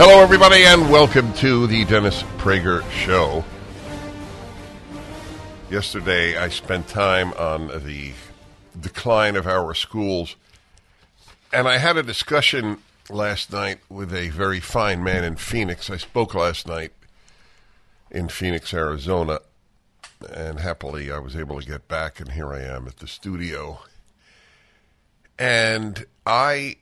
[0.00, 3.44] Hello, everybody, and welcome to the Dennis Prager Show.
[5.72, 8.12] Yesterday, I spent time on the
[8.80, 10.36] decline of our schools,
[11.52, 12.78] and I had a discussion
[13.10, 15.90] last night with a very fine man in Phoenix.
[15.90, 16.92] I spoke last night
[18.08, 19.40] in Phoenix, Arizona,
[20.32, 23.80] and happily I was able to get back, and here I am at the studio.
[25.40, 26.76] And I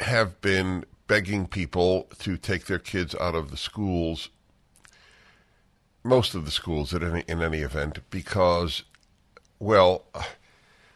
[0.00, 4.28] have been begging people to take their kids out of the schools,
[6.04, 8.82] most of the schools at any, in any event, because,
[9.58, 10.04] well,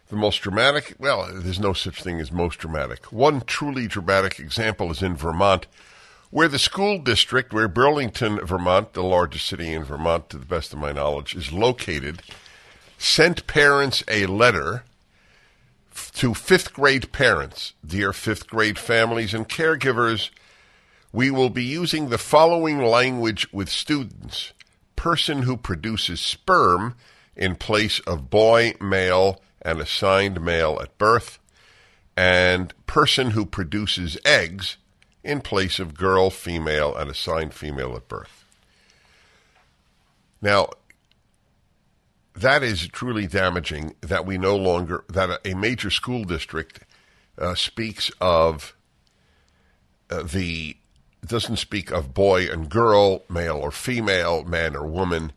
[0.08, 3.12] the most dramatic, well, there's no such thing as most dramatic.
[3.12, 5.66] One truly dramatic example is in Vermont,
[6.30, 10.72] where the school district, where Burlington, Vermont, the largest city in Vermont, to the best
[10.72, 12.22] of my knowledge, is located,
[12.98, 14.84] sent parents a letter
[16.14, 20.30] to fifth grade parents, dear fifth grade families and caregivers,
[21.12, 24.52] we will be using the following language with students
[24.96, 26.96] person who produces sperm
[27.36, 31.38] in place of boy, male, and assigned male at birth,
[32.16, 34.78] and person who produces eggs
[35.22, 38.44] in place of girl, female, and assigned female at birth.
[40.40, 40.70] Now,
[42.36, 46.80] that is truly damaging that we no longer that a major school district
[47.38, 48.76] uh, speaks of
[50.10, 50.76] uh, the
[51.24, 55.32] doesn't speak of boy and girl, male or female, man or woman,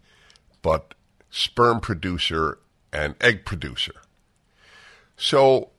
[0.62, 0.94] but
[1.32, 2.60] sperm producer
[2.94, 3.96] and egg producer.
[5.18, 5.70] So,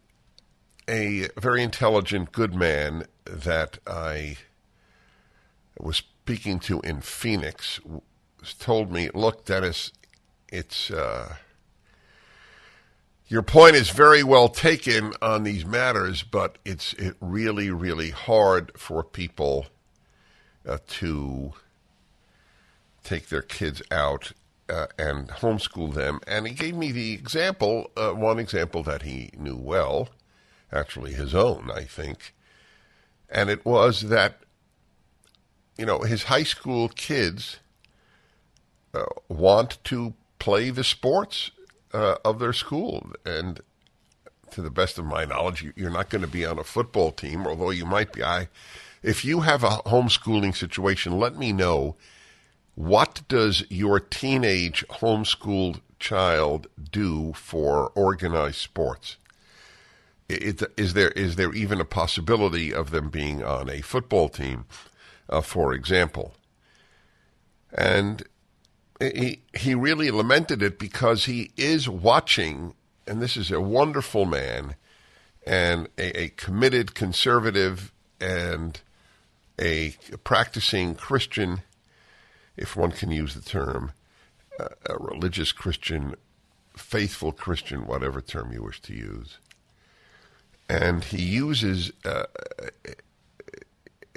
[0.88, 4.38] a very intelligent, good man that I
[5.78, 7.78] was speaking to in Phoenix
[8.58, 9.92] told me, "Look, Dennis,
[10.50, 11.36] it's uh,
[13.28, 18.72] your point is very well taken on these matters, but it's it really really hard
[18.76, 19.66] for people
[20.66, 21.52] uh, to
[23.04, 24.32] take their kids out
[24.68, 26.20] uh, and homeschool them.
[26.26, 30.08] And he gave me the example, uh, one example that he knew well,
[30.72, 32.34] actually his own, I think,
[33.28, 34.40] and it was that
[35.78, 37.58] you know his high school kids.
[38.92, 41.52] Uh, want to play the sports
[41.94, 43.12] uh, of their school.
[43.24, 43.60] And
[44.50, 47.46] to the best of my knowledge, you're not going to be on a football team,
[47.46, 48.24] although you might be.
[48.24, 48.48] I,
[49.02, 51.94] if you have a homeschooling situation, let me know.
[52.74, 59.16] What does your teenage homeschooled child do for organized sports?
[60.28, 64.64] It, is there is there even a possibility of them being on a football team,
[65.28, 66.34] uh, for example?
[67.72, 68.22] And
[69.00, 72.74] he he really lamented it because he is watching,
[73.06, 74.74] and this is a wonderful man,
[75.46, 78.80] and a, a committed conservative and
[79.58, 81.62] a practicing Christian,
[82.56, 83.92] if one can use the term,
[84.58, 86.14] a, religious Christian,
[86.76, 89.38] faithful Christian, whatever term you wish to use,
[90.68, 91.92] and he uses.
[92.04, 92.24] Uh,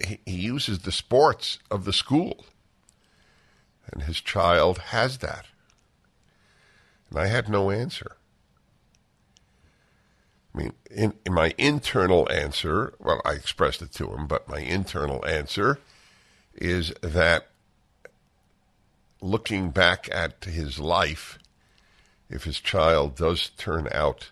[0.03, 2.45] he uses the sports of the school
[3.91, 5.45] and his child has that.
[7.09, 8.17] And I had no answer.
[10.53, 14.59] I mean, in, in, my internal answer, well, I expressed it to him, but my
[14.59, 15.79] internal answer
[16.53, 17.47] is that
[19.19, 21.39] looking back at his life,
[22.29, 24.29] if his child does turn out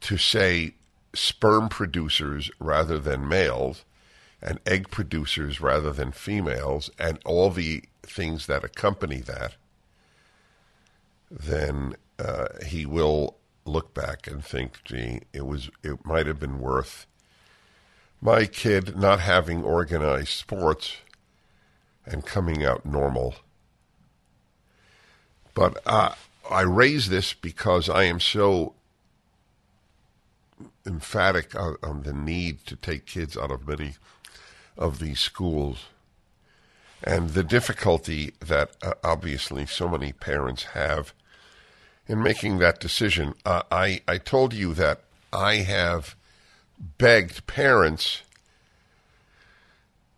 [0.00, 0.74] to say
[1.14, 3.84] sperm producers rather than males,
[4.42, 9.54] and egg producers rather than females, and all the things that accompany that,
[11.30, 16.60] then uh, he will look back and think, gee, it was it might have been
[16.60, 17.06] worth
[18.24, 20.96] my kid not having organized sports
[22.06, 23.34] and coming out normal.
[25.52, 26.14] But uh,
[26.50, 28.72] I raise this because I am so
[30.86, 33.94] emphatic on, on, the need to take kids out of many
[34.78, 35.84] of these schools
[37.04, 41.12] and the difficulty that uh, obviously so many parents have
[42.06, 43.34] in making that decision.
[43.44, 45.02] Uh, I, I told you that
[45.32, 46.16] I have
[46.98, 48.22] begged parents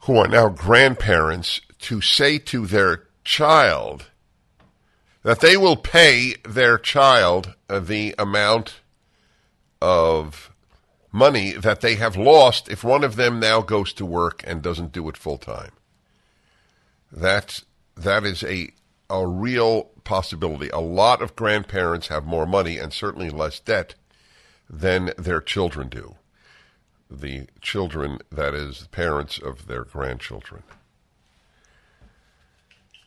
[0.00, 4.06] who are now grandparents to say to their child
[5.22, 8.74] that they will pay their child the amount
[9.82, 10.52] of
[11.10, 14.92] money that they have lost if one of them now goes to work and doesn't
[14.92, 15.72] do it full time.
[17.12, 17.62] That
[17.96, 18.70] that is a
[19.08, 20.68] a real possibility.
[20.70, 23.94] A lot of grandparents have more money and certainly less debt
[24.68, 26.16] than their children do.
[27.08, 30.64] The children, that is, the parents of their grandchildren.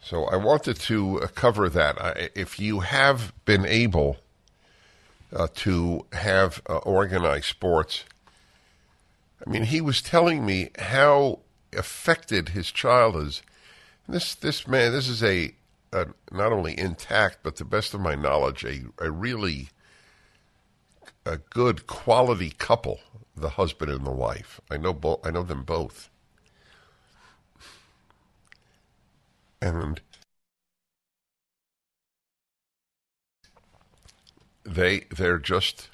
[0.01, 2.31] So I wanted to cover that.
[2.34, 4.18] If you have been able
[5.34, 8.04] uh, to have uh, organized sports.
[9.46, 11.40] I mean, he was telling me how
[11.75, 13.42] affected his child is.
[14.09, 15.53] This this man, this is a,
[15.94, 19.69] a not only intact, but to the best of my knowledge, a, a really
[21.27, 23.01] a good quality couple,
[23.38, 24.59] the husband and the wife.
[24.71, 25.23] I know both.
[25.23, 26.09] I know them both,
[29.61, 30.01] and
[34.63, 35.89] they they're just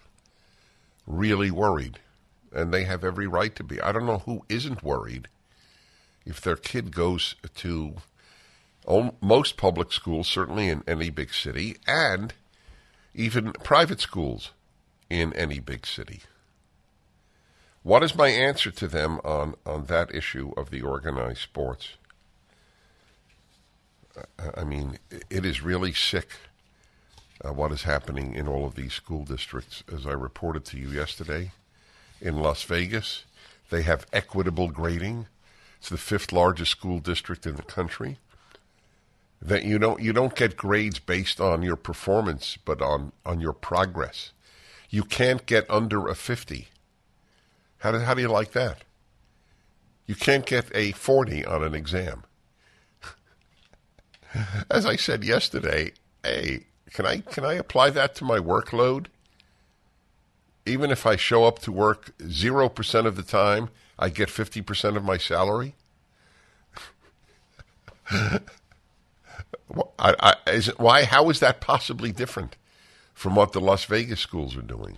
[1.06, 2.00] really worried,
[2.54, 3.82] and they have every right to be.
[3.82, 5.28] I don't know who isn't worried
[6.26, 7.96] if their kid goes to
[9.22, 12.34] most public schools, certainly in any big city, and
[13.14, 14.52] even private schools
[15.10, 16.22] in any big city.
[17.84, 21.90] What is my answer to them on, on that issue of the organized sports?
[24.56, 24.98] I mean,
[25.30, 26.30] it is really sick
[27.44, 29.84] uh, what is happening in all of these school districts.
[29.94, 31.52] As I reported to you yesterday,
[32.22, 33.26] in Las Vegas,
[33.70, 35.28] they have equitable grading.
[35.86, 38.18] It's the fifth largest school district in the country.
[39.40, 43.54] That you don't you don't get grades based on your performance, but on on your
[43.54, 44.32] progress.
[44.90, 46.70] You can't get under a fifty.
[47.78, 48.84] How do, how do you like that?
[50.08, 52.24] You can't get a forty on an exam.
[54.72, 55.92] As I said yesterday,
[56.24, 59.06] hey, can I can I apply that to my workload?
[60.66, 64.62] Even if I show up to work zero percent of the time, I get fifty
[64.62, 65.76] percent of my salary.
[68.12, 68.40] I,
[70.00, 71.06] I, it, why?
[71.06, 72.56] How is that possibly different
[73.14, 74.98] from what the Las Vegas schools are doing?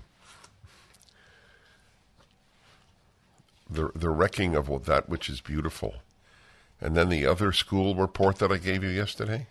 [3.69, 5.95] The the wrecking of what that which is beautiful,
[6.81, 9.47] and then the other school report that I gave you yesterday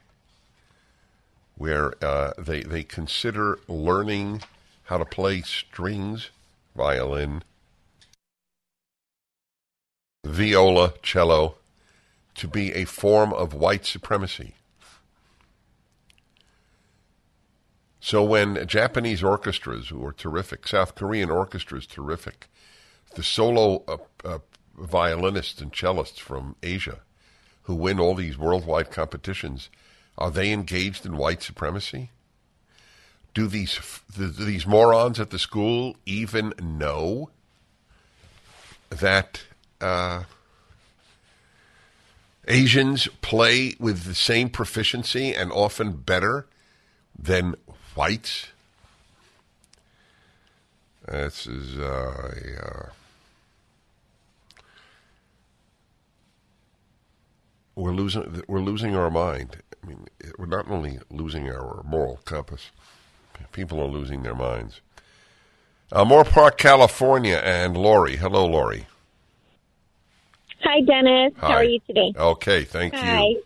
[1.57, 4.43] where uh, they they consider learning
[4.85, 6.31] how to play strings,
[6.77, 7.43] violin,
[10.27, 11.57] viola, cello,
[12.35, 14.55] to be a form of white supremacy.
[18.01, 22.49] So when Japanese orchestras, who are terrific, South Korean orchestras, terrific,
[23.15, 24.39] the solo uh, uh,
[24.77, 27.01] violinists and cellists from Asia,
[27.63, 29.71] who win all these worldwide competitions,
[30.19, 32.11] are they engaged in white supremacy?
[33.35, 33.81] Do these
[34.17, 37.31] do these morons at the school even know
[38.89, 39.43] that
[39.81, 40.25] uh,
[42.49, 46.47] Asians play with the same proficiency and often better
[47.19, 47.55] than
[47.95, 48.49] whites?
[51.09, 52.91] This is uh,
[57.77, 59.63] we're losing we're losing our mind.
[59.83, 62.71] I mean, we're not only losing our moral compass,
[63.53, 64.81] people are losing their minds.
[65.93, 68.17] Uh, Moorpark, California, and Lori.
[68.17, 68.87] Hello, Lori.
[70.67, 71.33] Hi, Dennis.
[71.39, 71.47] Hi.
[71.47, 72.13] How are you today?
[72.17, 73.29] Okay, thank Hi.
[73.29, 73.43] you.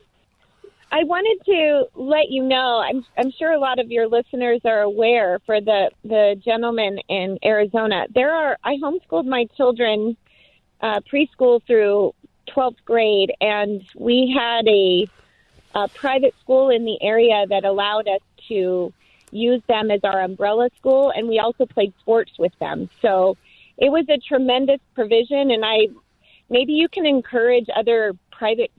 [0.90, 2.82] I wanted to let you know.
[2.82, 5.38] I'm I'm sure a lot of your listeners are aware.
[5.44, 8.56] For the the gentleman in Arizona, there are.
[8.64, 10.16] I homeschooled my children
[10.80, 12.14] uh, preschool through
[12.56, 15.06] 12th grade, and we had a
[15.74, 18.94] a private school in the area that allowed us to
[19.30, 22.88] use them as our umbrella school, and we also played sports with them.
[23.02, 23.36] So
[23.76, 25.88] it was a tremendous provision, and I
[26.50, 28.70] maybe you can encourage other private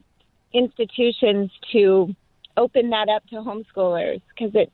[0.54, 2.13] institutions to
[2.58, 4.72] open that up to homeschoolers because it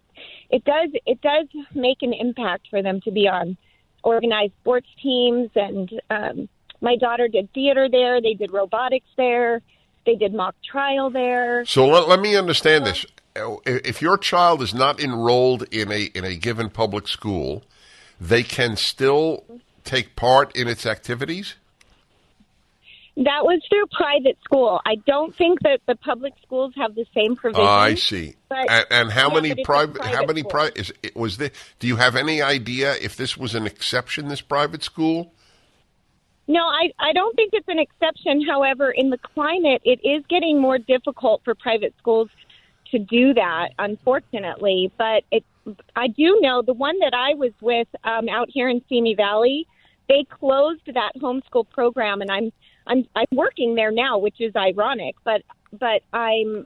[0.49, 3.55] it does it does make an impact for them to be on
[4.03, 6.49] organized sports teams and um,
[6.81, 9.61] my daughter did theater there they did robotics there
[10.07, 11.65] They did mock trial there.
[11.65, 13.05] So let, let me understand this.
[13.35, 17.63] If your child is not enrolled in a in a given public school,
[18.19, 19.43] they can still
[19.83, 21.55] take part in its activities.
[23.17, 24.79] That was through private school.
[24.85, 27.67] I don't think that the public schools have the same provisions.
[27.67, 28.35] I see.
[28.47, 30.03] But- and, and how Yeah, many it's private?
[30.03, 30.91] How many private?
[31.15, 31.49] Was this?
[31.79, 34.27] Do you have any idea if this was an exception?
[34.27, 35.33] This private school?
[36.47, 38.45] No, I, I don't think it's an exception.
[38.47, 42.29] However, in the climate, it is getting more difficult for private schools
[42.91, 44.91] to do that, unfortunately.
[44.95, 45.43] But it,
[45.95, 49.67] I do know the one that I was with um, out here in Simi Valley,
[50.07, 52.53] they closed that homeschool program, and I'm
[52.87, 55.15] I'm I'm working there now, which is ironic.
[55.23, 55.41] But
[55.73, 56.65] but I'm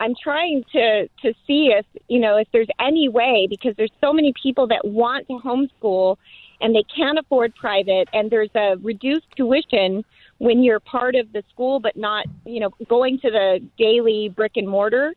[0.00, 4.12] I'm trying to to see if you know if there's any way because there's so
[4.12, 6.16] many people that want to homeschool
[6.60, 10.04] and they can't afford private and there's a reduced tuition
[10.38, 14.52] when you're part of the school but not you know going to the daily brick
[14.56, 15.14] and mortar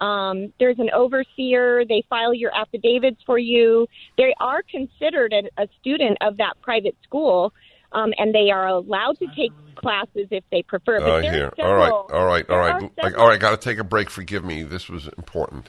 [0.00, 5.68] um, there's an overseer they file your affidavits for you they are considered a, a
[5.80, 7.52] student of that private school
[7.92, 11.52] um, and they are allowed to take classes if they prefer but Uh, here.
[11.58, 11.84] All right.
[11.84, 12.48] several- All right.
[12.50, 12.74] All there right.
[12.74, 13.40] are Like, several- all right.
[13.40, 14.10] Got to take a break.
[14.10, 14.62] Forgive me.
[14.62, 15.66] This was important.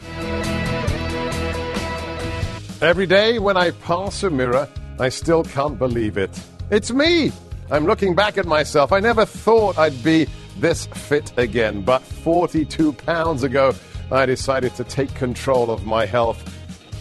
[2.81, 4.67] Every day when I pass a mirror,
[4.99, 6.31] I still can't believe it.
[6.71, 7.31] It's me!
[7.69, 8.91] I'm looking back at myself.
[8.91, 10.27] I never thought I'd be
[10.59, 13.73] this fit again, but 42 pounds ago,
[14.11, 16.41] I decided to take control of my health.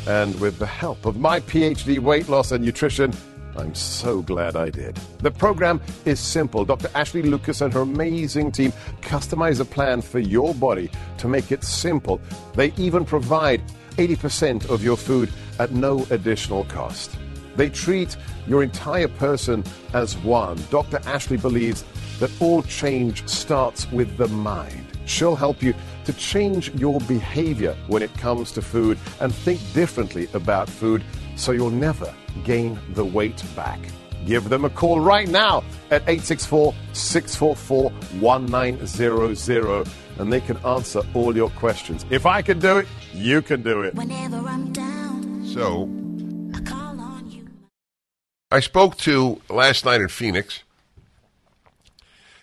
[0.07, 3.13] And with the help of my PhD weight loss and nutrition,
[3.61, 4.97] I'm so glad I did.
[5.19, 6.65] The program is simple.
[6.65, 6.91] Dr.
[6.95, 11.63] Ashley Lucas and her amazing team customize a plan for your body to make it
[11.63, 12.21] simple.
[12.55, 13.63] They even provide
[13.99, 17.19] 80% of your food at no additional cost.
[17.57, 19.63] They treat your entire person
[19.93, 20.59] as one.
[20.71, 20.99] Dr.
[21.05, 21.85] Ashley believes
[22.19, 24.87] that all change starts with the mind.
[25.05, 25.75] She'll help you
[26.05, 31.03] to change your behavior when it comes to food and think differently about food
[31.41, 33.81] so you'll never gain the weight back.
[34.27, 41.35] Give them a call right now at 864 644 1900 and they can answer all
[41.35, 42.05] your questions.
[42.11, 43.95] If I can do it, you can do it.
[43.95, 45.89] Whenever I'm down, So
[46.55, 47.49] I call on you.
[48.51, 50.63] I spoke to last night in Phoenix,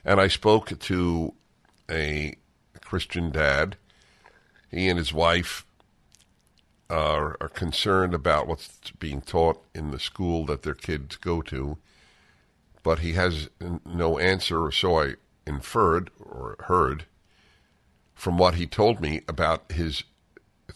[0.03, 1.33] and I spoke to
[1.89, 2.35] a
[2.81, 3.77] Christian dad.
[4.71, 5.66] He and his wife
[6.89, 11.77] are, are concerned about what's being taught in the school that their kids go to,
[12.83, 13.49] but he has
[13.85, 15.13] no answer, or so I
[15.45, 17.05] inferred or heard
[18.13, 20.03] from what he told me about his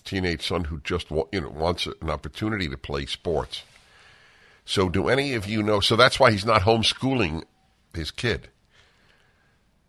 [0.04, 3.64] teenage son who just you know wants an opportunity to play sports.
[4.64, 5.80] So, do any of you know?
[5.80, 7.44] So that's why he's not homeschooling
[7.94, 8.50] his kid.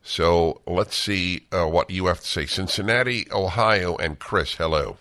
[0.02, 2.47] So let's see uh, what you have to say.
[2.47, 4.97] Cincinnati, Ohio, and Chris, hello.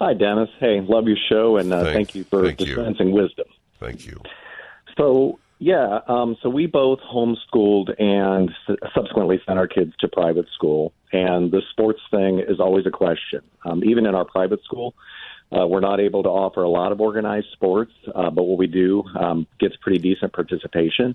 [0.00, 0.50] Hi, Dennis.
[0.60, 2.66] Hey, love your show, and uh, Thank- thank, you for thank you.
[2.66, 3.46] dispensing wisdom.
[3.80, 4.20] Thank you.
[4.98, 10.46] So, yeah, um, so we both homeschooled and s- subsequently sent our kids to private
[10.54, 10.92] school.
[11.12, 13.40] And the sports thing is always a question.
[13.64, 14.94] Um, even in our private school,
[15.50, 18.66] uh, we're not able to offer a lot of organized sports, uh, but what we
[18.66, 21.14] do um, gets pretty decent participation.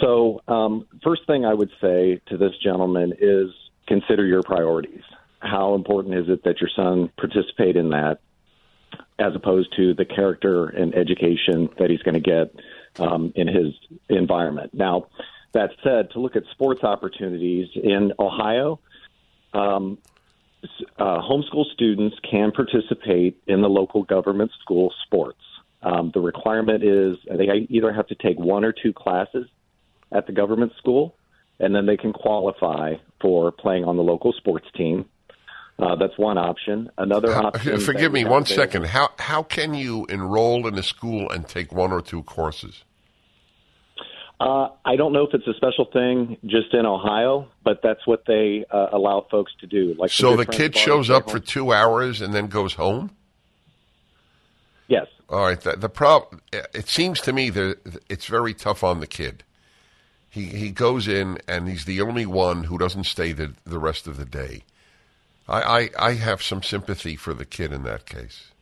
[0.00, 3.50] So, um, first thing I would say to this gentleman is
[3.86, 5.02] consider your priorities.
[5.46, 8.18] How important is it that your son participate in that,
[9.18, 12.54] as opposed to the character and education that he's going to get
[12.98, 13.74] um, in his
[14.08, 14.74] environment?
[14.74, 15.06] Now,
[15.52, 18.80] that said, to look at sports opportunities in Ohio,
[19.54, 19.98] um,
[20.98, 25.40] uh, homeschool students can participate in the local government school sports.
[25.82, 29.46] Um, the requirement is they either have to take one or two classes
[30.10, 31.16] at the government school,
[31.60, 35.06] and then they can qualify for playing on the local sports team.
[35.78, 36.90] Uh, that's one option.
[36.96, 37.78] Another How- option.
[37.92, 38.86] forgive me one second.
[38.86, 42.82] How how can you enroll in a school and take one or two courses?
[44.38, 48.24] Uh, I don't know if it's a special thing just in Ohio, but that's what
[48.26, 49.94] they uh, allow folks to do.
[49.98, 51.32] Like So the kid shows up home.
[51.32, 53.10] for two hours and then goes home.
[54.88, 55.06] Yes.
[55.30, 55.60] All right.
[55.60, 56.42] The, the problem.
[56.52, 57.78] It seems to me that
[58.10, 59.42] it's very tough on the kid.
[60.28, 64.06] He he goes in and he's the only one who doesn't stay the the rest
[64.06, 64.64] of the day.
[65.48, 68.52] I I, I have some sympathy for the kid in that case.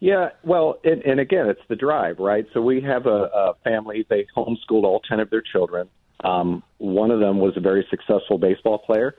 [0.00, 2.46] Yeah, well, and, and again, it's the drive, right?
[2.54, 4.06] So we have a, a family.
[4.08, 5.88] They homeschooled all ten of their children.
[6.22, 9.16] Um, one of them was a very successful baseball player.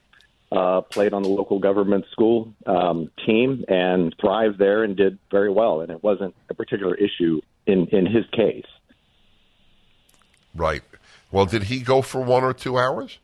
[0.51, 5.51] Uh, played on the local government school um, team and thrived there and did very
[5.51, 5.81] well.
[5.81, 8.65] And it wasn't a particular issue in in his case.
[10.55, 10.81] Right.
[11.31, 13.19] Well, did he go for one or two hours?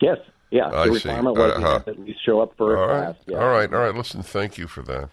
[0.00, 0.18] Yes,
[0.52, 0.66] yeah.
[0.68, 1.08] I the see.
[1.08, 1.82] was Uh-huh.
[1.86, 3.04] at least show up for All a right.
[3.06, 3.16] class.
[3.26, 3.38] Yeah.
[3.38, 3.72] All right.
[3.72, 3.94] All right.
[3.94, 5.10] Listen, thank you for that.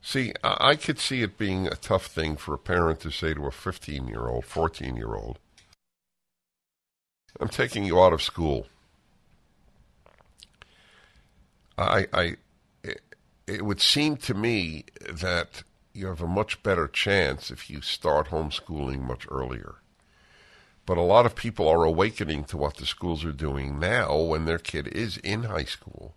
[0.00, 3.34] See, I, I could see it being a tough thing for a parent to say
[3.34, 5.38] to a 15 year old, 14 year old,
[7.40, 8.66] I'm taking you out of school.
[11.76, 12.36] I, I,
[12.82, 13.00] it,
[13.46, 18.28] it would seem to me that you have a much better chance if you start
[18.28, 19.76] homeschooling much earlier.
[20.88, 24.46] But a lot of people are awakening to what the schools are doing now when
[24.46, 26.14] their kid is in high school.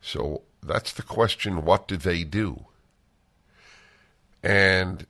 [0.00, 2.66] So that's the question what do they do?
[4.44, 5.08] And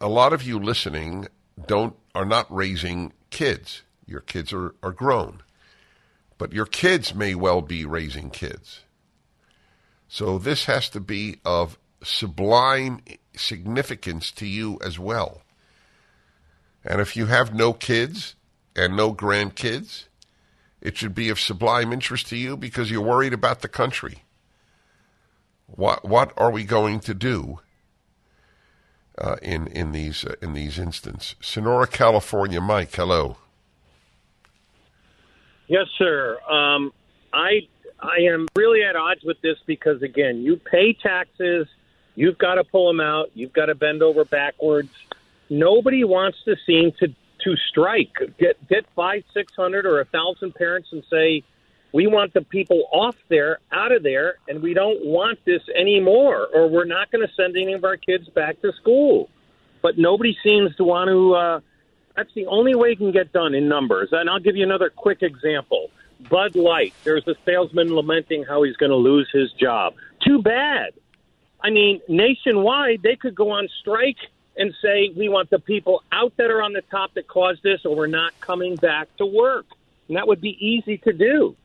[0.00, 1.28] a lot of you listening
[1.66, 3.82] don't are not raising kids.
[4.06, 5.42] Your kids are, are grown.
[6.38, 8.80] But your kids may well be raising kids.
[10.08, 13.02] So this has to be of sublime
[13.36, 15.42] significance to you as well.
[16.84, 18.34] And if you have no kids
[18.74, 20.04] and no grandkids,
[20.80, 24.24] it should be of sublime interest to you because you're worried about the country.
[25.66, 27.60] What what are we going to do
[29.18, 31.36] uh, in in these uh, in these instances?
[31.40, 32.94] Sonora, California, Mike.
[32.94, 33.36] Hello.
[35.68, 36.38] Yes, sir.
[36.50, 36.92] Um,
[37.32, 37.68] I
[38.00, 41.68] I am really at odds with this because again, you pay taxes,
[42.16, 44.90] you've got to pull them out, you've got to bend over backwards.
[45.50, 48.14] Nobody wants to seem to to strike.
[48.38, 51.42] Get get five, six hundred, or a thousand parents and say,
[51.92, 56.48] we want the people off there, out of there, and we don't want this anymore,
[56.54, 59.28] or we're not going to send any of our kids back to school.
[59.82, 61.34] But nobody seems to want to.
[61.34, 61.60] Uh,
[62.16, 64.10] that's the only way it can get done in numbers.
[64.12, 65.90] And I'll give you another quick example.
[66.28, 66.92] Bud Light.
[67.02, 69.94] There's a salesman lamenting how he's going to lose his job.
[70.22, 70.92] Too bad.
[71.62, 74.18] I mean, nationwide, they could go on strike
[74.56, 77.84] and say, we want the people out that are on the top that caused this,
[77.84, 79.66] or we're not coming back to work.
[80.08, 81.56] And that would be easy to do.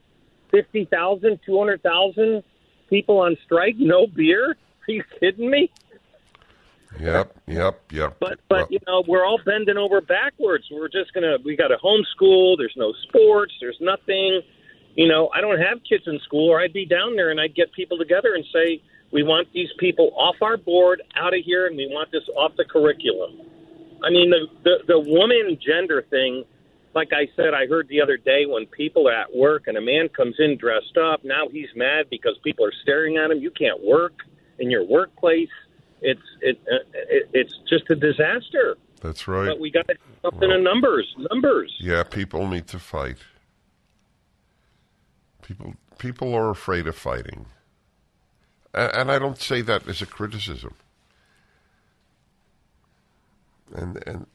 [0.52, 2.44] 50,000, 200,000
[2.90, 4.52] people on strike, no beer?
[4.52, 5.72] Are you kidding me?
[7.00, 8.16] Yep, yep, yep.
[8.20, 10.66] But but Well, you know we're all bending over backwards.
[10.72, 12.58] We're just gonna we got a homeschool.
[12.58, 13.54] There's no sports.
[13.60, 14.42] There's nothing.
[14.96, 17.54] You know I don't have kids in school, or I'd be down there and I'd
[17.54, 21.68] get people together and say we want these people off our board, out of here,
[21.68, 23.42] and we want this off the curriculum.
[24.04, 26.44] I mean the the, the woman gender thing.
[26.94, 29.82] Like I said, I heard the other day when people are at work and a
[29.82, 31.26] man comes in dressed up.
[31.26, 33.40] Now he's mad because people are staring at him.
[33.40, 34.14] You can't work
[34.60, 35.50] in your workplace.
[36.02, 38.78] It's it, uh, it it's just a disaster.
[39.02, 39.48] that's right.
[39.48, 41.14] But we got to something in numbers.
[41.32, 41.74] Numbers.
[41.80, 43.18] Yeah, people need to fight.
[45.42, 47.46] People people are afraid of fighting.
[48.76, 50.74] And, I don't say that as a criticism.
[53.74, 54.28] And and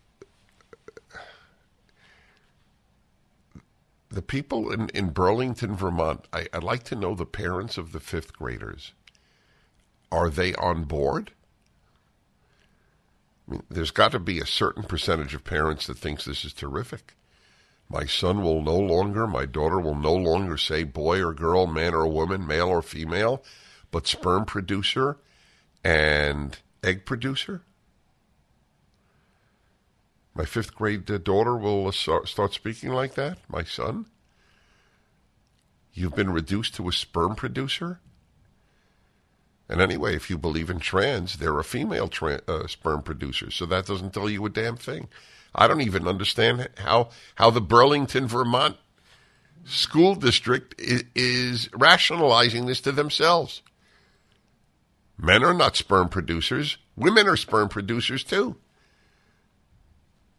[4.09, 8.00] the people in, in Burlington, Vermont, I, I'd like to know the parents of the
[8.00, 8.92] fifth graders.
[10.11, 11.33] Are they on board?
[13.46, 16.53] I mean, there's got to be a certain percentage of parents that thinks this is
[16.53, 17.14] terrific.
[17.88, 21.94] My son will no longer, my daughter will no longer say boy or girl, man
[21.94, 23.44] or woman, male or female,
[23.90, 25.16] but sperm producer
[25.85, 27.62] and egg producer.
[30.35, 31.90] My fifth grade uh, daughter will uh,
[32.24, 33.38] start speaking like that.
[33.48, 34.07] My son.
[35.92, 38.00] You've been reduced to a sperm producer?
[39.68, 43.87] And anyway, if you believe in trans, they're a female uh, sperm producer, so that
[43.87, 45.09] doesn't tell you a damn thing.
[45.55, 48.76] I don't even understand how how the Burlington, Vermont
[49.64, 53.62] school district is, is rationalizing this to themselves.
[55.22, 58.56] Men are not sperm producers; women are sperm producers too,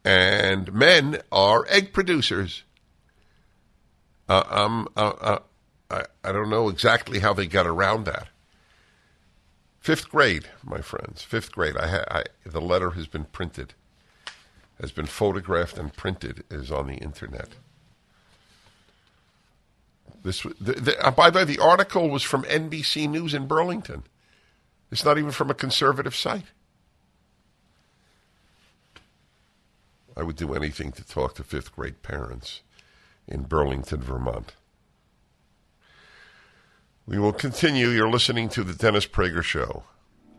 [0.04, 2.64] and men are egg producers.
[4.28, 5.38] Uh, um, uh, uh,
[5.90, 8.28] I, I don't know exactly how they got around that.
[9.78, 11.22] Fifth grade, my friends.
[11.22, 11.76] Fifth grade.
[11.76, 13.74] I, ha- I the letter has been printed,
[14.80, 16.42] has been photographed and printed.
[16.50, 17.50] Is on the internet.
[20.24, 24.02] This the, the, uh, by the way, the article was from NBC News in Burlington.
[24.92, 26.44] It's not even from a conservative site.
[30.14, 32.60] I would do anything to talk to fifth grade parents
[33.26, 34.52] in Burlington, Vermont.
[37.06, 37.88] We will continue.
[37.88, 39.84] You're listening to the Dennis Prager Show.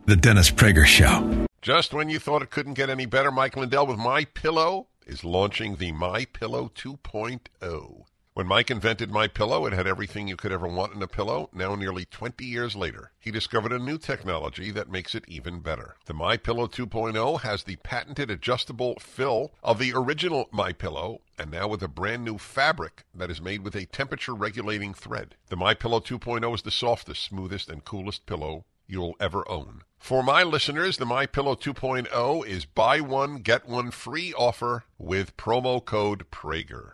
[0.06, 1.48] The Dennis Prager Show.
[1.64, 5.24] Just when you thought it couldn't get any better, Mike Lindell with My Pillow is
[5.24, 8.04] launching the My Pillow 2.0.
[8.36, 11.52] When Mike invented My Pillow, it had everything you could ever want in a pillow.
[11.54, 15.98] Now, nearly 20 years later, he discovered a new technology that makes it even better.
[16.06, 21.52] The My Pillow 2.0 has the patented adjustable fill of the original My Pillow, and
[21.52, 25.36] now with a brand new fabric that is made with a temperature regulating thread.
[25.50, 29.84] The My Pillow 2.0 is the softest, smoothest, and coolest pillow you'll ever own.
[30.00, 35.38] For my listeners, the My Pillow 2.0 is buy one get one free offer with
[35.38, 36.94] promo code Prager.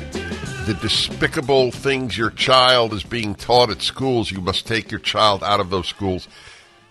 [0.71, 5.43] the despicable things your child is being taught at schools, you must take your child
[5.43, 6.29] out of those schools.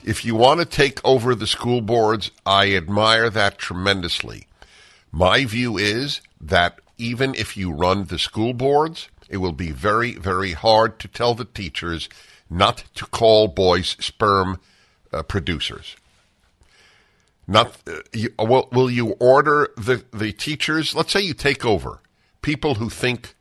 [0.04, 4.46] If you want to take over the school boards, I admire that tremendously.
[5.10, 10.12] My view is that even if you run the school boards, it will be very,
[10.12, 12.10] very hard to tell the teachers
[12.50, 14.60] not to call boys sperm
[15.10, 15.96] uh, producers.
[17.48, 20.94] Not uh, you, will, will you order the, the teachers?
[20.94, 22.00] Let's say you take over
[22.42, 23.34] people who think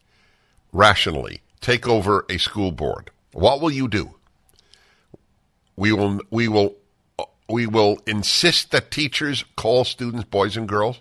[0.71, 4.15] rationally take over a school board, what will you do?
[5.75, 6.75] We will we will
[7.47, 10.99] we will insist that teachers call students boys and girls.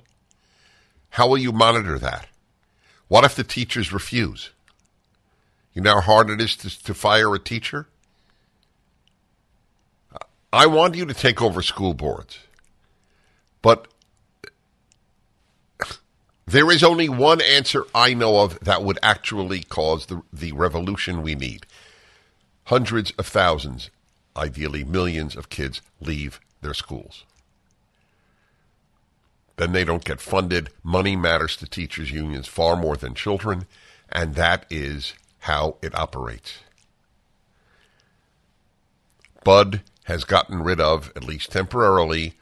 [1.10, 2.28] How will you monitor that?
[3.08, 4.50] What if the teachers refuse?
[5.72, 7.88] You know how hard it is to, to fire a teacher?
[10.52, 12.38] I want you to take over school boards.
[13.60, 13.88] But
[16.48, 21.20] there is only one answer I know of that would actually cause the, the revolution
[21.20, 21.66] we need.
[22.64, 23.90] Hundreds of thousands,
[24.34, 27.24] ideally millions of kids leave their schools.
[29.56, 30.70] Then they don't get funded.
[30.82, 33.66] Money matters to teachers' unions far more than children,
[34.10, 36.60] and that is how it operates.
[39.44, 42.37] Bud has gotten rid of, at least temporarily,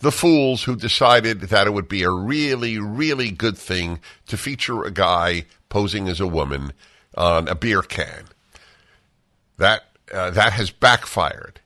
[0.00, 4.82] the fools who decided that it would be a really, really good thing to feature
[4.82, 6.72] a guy posing as a woman
[7.16, 8.24] on a beer can.
[9.58, 9.82] That
[10.12, 11.60] uh, that has backfired.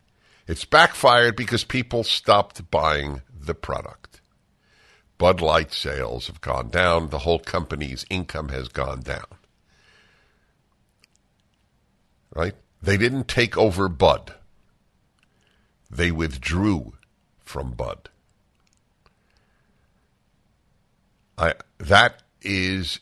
[0.46, 4.20] It's backfired because people stopped buying the product.
[5.16, 7.08] Bud Light sales have gone down.
[7.08, 9.26] The whole company's income has gone down.
[12.34, 12.54] Right?
[12.82, 14.34] They didn't take over Bud.
[15.90, 16.94] They withdrew
[17.44, 18.10] from Bud.
[21.36, 23.00] I, that is,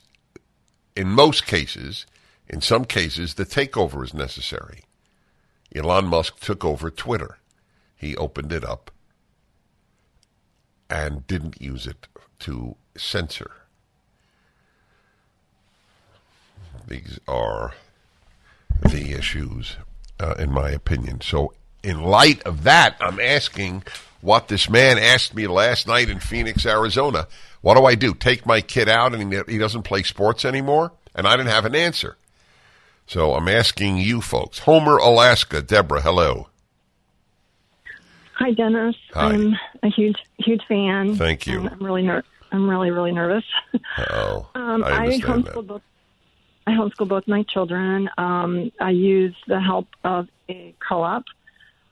[0.96, 2.06] in most cases,
[2.48, 4.82] in some cases, the takeover is necessary.
[5.74, 7.38] Elon Musk took over Twitter.
[7.96, 8.90] He opened it up
[10.90, 12.06] and didn't use it
[12.40, 13.52] to censor.
[16.86, 17.74] These are
[18.82, 19.76] the issues,
[20.20, 21.20] uh, in my opinion.
[21.20, 23.84] So, in light of that, I'm asking
[24.20, 27.26] what this man asked me last night in Phoenix, Arizona.
[27.62, 28.12] What do I do?
[28.14, 30.92] Take my kid out and he doesn't play sports anymore?
[31.14, 32.16] And I didn't have an answer.
[33.06, 34.60] So I'm asking you folks.
[34.60, 35.62] Homer, Alaska.
[35.62, 36.48] Deborah, hello.
[38.36, 38.96] Hi, Dennis.
[39.14, 39.32] Hi.
[39.32, 41.14] I'm a huge, huge fan.
[41.16, 41.68] Thank you.
[41.68, 43.44] I'm really ner- I'm really, really nervous.
[43.98, 45.66] Oh, Um, I I understand homeschool that.
[45.66, 45.82] both.
[46.66, 48.08] I homeschool both my children.
[48.18, 51.24] Um, I use the help of a co-op.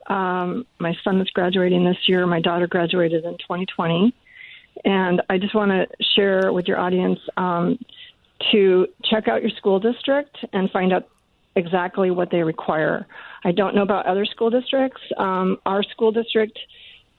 [0.07, 2.27] Um, my son is graduating this year.
[2.27, 4.15] My daughter graduated in 2020,
[4.85, 7.79] and I just want to share with your audience um,
[8.53, 11.09] to check out your school district and find out
[11.57, 13.07] exactly what they require.
[13.45, 15.01] I don't know about other school districts.
[15.17, 16.59] Um, our school district,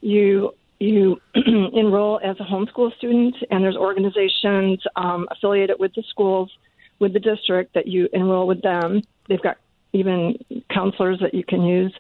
[0.02, 6.52] you you enroll as a homeschool student, and there's organizations um, affiliated with the schools,
[6.98, 9.04] with the district that you enroll with them.
[9.30, 9.58] They've got
[9.94, 11.94] even counselors that you can use.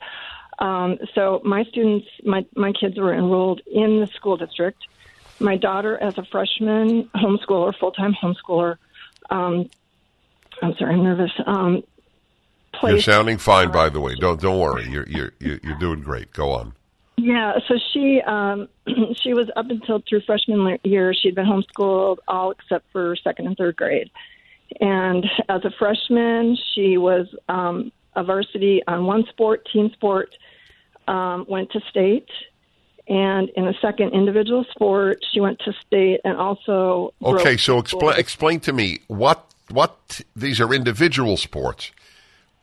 [0.58, 4.80] Um, so my students, my my kids were enrolled in the school district.
[5.41, 8.77] My daughter, as a freshman homeschooler, full time homeschooler,
[9.30, 9.69] um,
[10.62, 11.32] I'm sorry, I'm nervous.
[11.45, 11.84] Um,
[12.84, 14.15] You're sounding fine, by the way.
[14.15, 14.88] Don't don't worry.
[14.89, 16.32] You're you're you're you're doing great.
[16.34, 16.73] Go on.
[17.17, 18.67] Yeah, so she um,
[19.21, 21.13] she was up until through freshman year.
[21.13, 24.10] She'd been homeschooled all except for second and third grade.
[24.80, 30.34] And as a freshman, she was um, a varsity on one sport, team sport.
[31.08, 32.30] Um, went to state,
[33.12, 37.13] and in a second individual sport, she went to state and also.
[37.21, 41.91] Okay, so explain explain to me what what these are individual sports.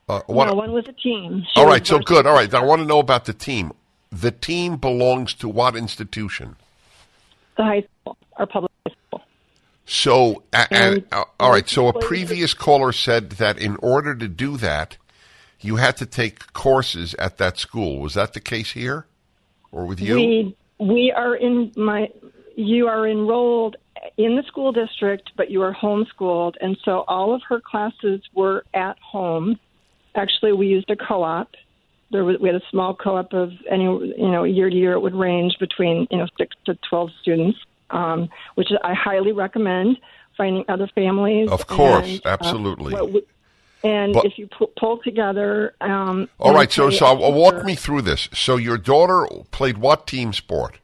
[0.08, 0.46] Uh, what?
[0.46, 1.44] No, one was a team.
[1.52, 2.26] She all right, so good.
[2.26, 3.72] All right, I want to know about the team.
[4.10, 6.56] The team belongs to what institution?
[7.58, 9.22] The high school, our public high school.
[9.84, 11.68] So, and, And- uh, all right.
[11.68, 14.96] So, a previous caller said that in order to do that,
[15.60, 17.98] you had to take courses at that school.
[18.00, 19.04] Was that the case here,
[19.72, 20.16] or with you?
[20.16, 22.10] We we are in my.
[22.56, 23.76] You are enrolled
[24.16, 28.64] in the school district, but you are homeschooled, and so all of her classes were
[28.74, 29.58] at home.
[30.14, 31.50] Actually, we used a co-op.
[32.10, 35.00] There was, we had a small co-op of any you know year to year it
[35.00, 37.58] would range between you know six to twelve students,
[37.90, 39.98] um, which I highly recommend
[40.36, 41.50] finding other families.
[41.50, 42.94] Of course, and, uh, absolutely.
[42.94, 43.26] we-
[43.84, 46.70] and But- if you pull, pull together, um, all right.
[46.70, 48.28] So, so a uh, walk me through this.
[48.34, 50.78] So, your daughter played what team sport?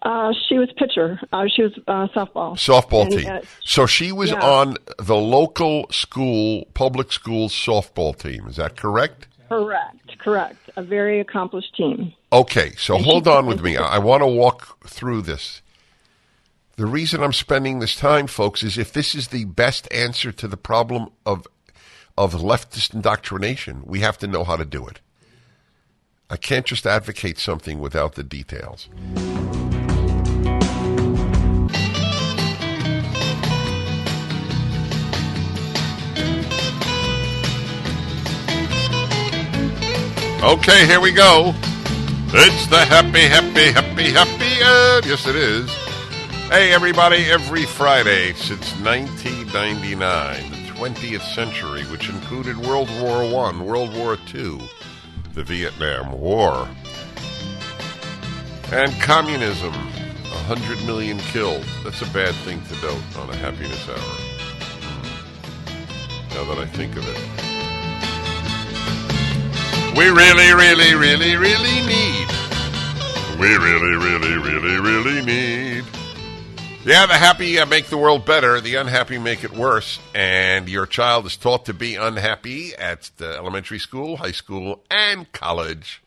[0.00, 1.18] Uh, she was pitcher.
[1.32, 2.52] Uh, she was uh, softball.
[2.54, 3.28] Softball And, team.
[3.28, 4.40] uh, So she was yeah.
[4.40, 8.46] on the local school, public school softball team.
[8.46, 9.26] Is that correct?
[9.48, 10.58] correct, correct.
[10.76, 12.12] A very accomplished team.
[12.32, 13.76] Okay, so And hold on with me.
[13.76, 15.62] I, I want to walk through this.
[16.78, 20.46] The reason I'm spending this time, folks, is if this is the best answer to
[20.46, 21.44] the problem of
[22.16, 25.00] of leftist indoctrination, we have to know how to do it.
[26.30, 28.88] I can't just advocate something without the details.
[40.44, 41.54] Okay, here we go.
[42.32, 45.08] It's the happy, happy, happy, happy.
[45.08, 45.87] Yes, it is.
[46.50, 53.94] Hey, everybody, every Friday since 1999, the 20th century, which included World War I, World
[53.94, 54.66] War II,
[55.34, 56.66] the Vietnam War,
[58.72, 61.66] and communism, 100 million killed.
[61.84, 63.98] That's a bad thing to note on a happiness hour.
[64.80, 65.02] Hmm.
[66.34, 67.20] Now that I think of it.
[69.94, 72.28] We really, really, really, really need.
[73.38, 75.97] We really, really, really, really need.
[76.88, 80.00] Yeah, the happy uh, make the world better, the unhappy make it worse.
[80.14, 85.30] And your child is taught to be unhappy at the elementary school, high school, and
[85.32, 86.02] college.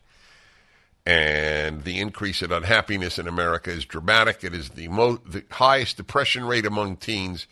[1.06, 4.42] And the increase in unhappiness in America is dramatic.
[4.42, 7.46] It is the, mo- the highest depression rate among teens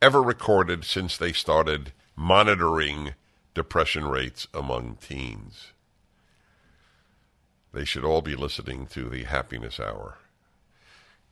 [0.00, 3.12] ever recorded since they started monitoring
[3.52, 5.72] depression rates among teens.
[7.74, 10.16] They should all be listening to the Happiness Hour.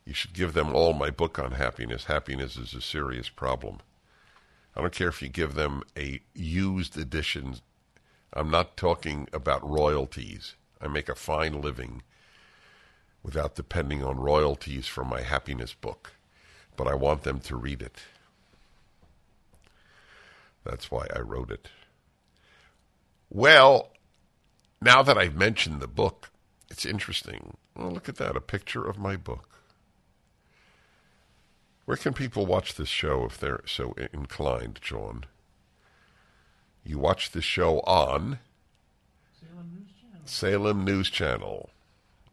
[0.05, 2.05] You should give them all my book on happiness.
[2.05, 3.79] Happiness is a serious problem.
[4.75, 7.55] I don't care if you give them a used edition.
[8.33, 10.55] I'm not talking about royalties.
[10.81, 12.01] I make a fine living
[13.21, 16.11] without depending on royalties for my happiness book,
[16.75, 17.99] but I want them to read it.
[20.65, 21.69] That's why I wrote it.
[23.29, 23.89] Well,
[24.81, 26.29] now that I've mentioned the book,
[26.69, 27.55] it's interesting.
[27.77, 29.52] Oh, look at that, a picture of my book.
[31.85, 35.25] Where can people watch this show if they're so inclined, John?
[36.85, 38.39] You watch this show on
[40.25, 41.69] Salem News Channel,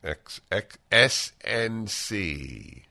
[0.05, 2.83] X, X, SNC.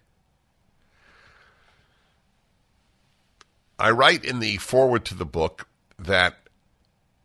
[3.77, 6.35] I write in the foreword to the book that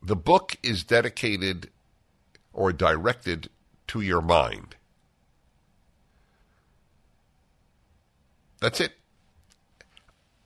[0.01, 1.71] the book is dedicated
[2.53, 3.49] or directed
[3.89, 4.77] to your mind.
[8.61, 8.93] That's it.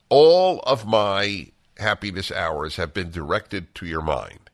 [0.09, 4.51] All of my happiness hours have been directed to your mind.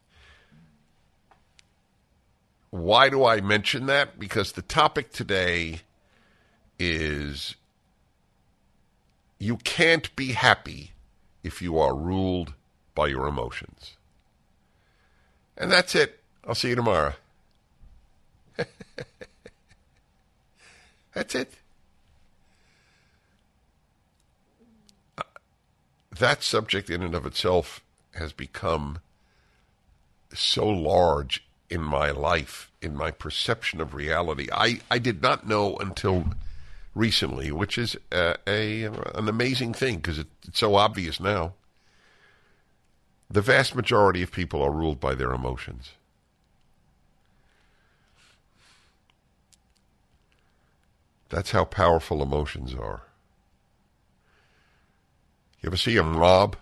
[2.71, 4.19] Why do I mention that?
[4.19, 5.83] Because the topic today
[6.79, 7.55] is
[9.39, 10.93] you can't be happy
[11.45, 12.55] if you are ruled
[12.95, 13.97] by your emotions.
[15.57, 16.21] And that's it.
[16.47, 17.13] I'll see you tomorrow.
[21.15, 21.53] that's it.
[26.19, 27.83] That subject, in and of itself,
[28.15, 28.99] has become
[30.33, 34.49] so large in my life, in my perception of reality.
[34.53, 36.27] I, I did not know until
[36.95, 41.55] recently, which is uh, a an amazing thing because it, it's so obvious now.
[43.31, 45.93] The vast majority of people are ruled by their emotions.
[51.31, 53.03] That's how powerful emotions are.
[55.65, 56.57] You ever see a mob?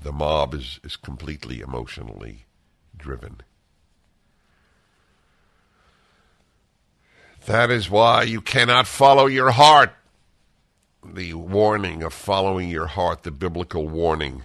[0.00, 2.44] The mob is, is completely emotionally
[2.96, 3.40] driven.
[7.46, 9.92] That is why you cannot follow your heart.
[11.04, 14.44] The warning of following your heart, the biblical warning.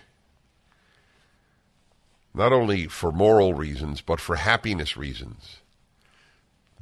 [2.34, 5.58] not only for moral reasons, but for happiness reasons.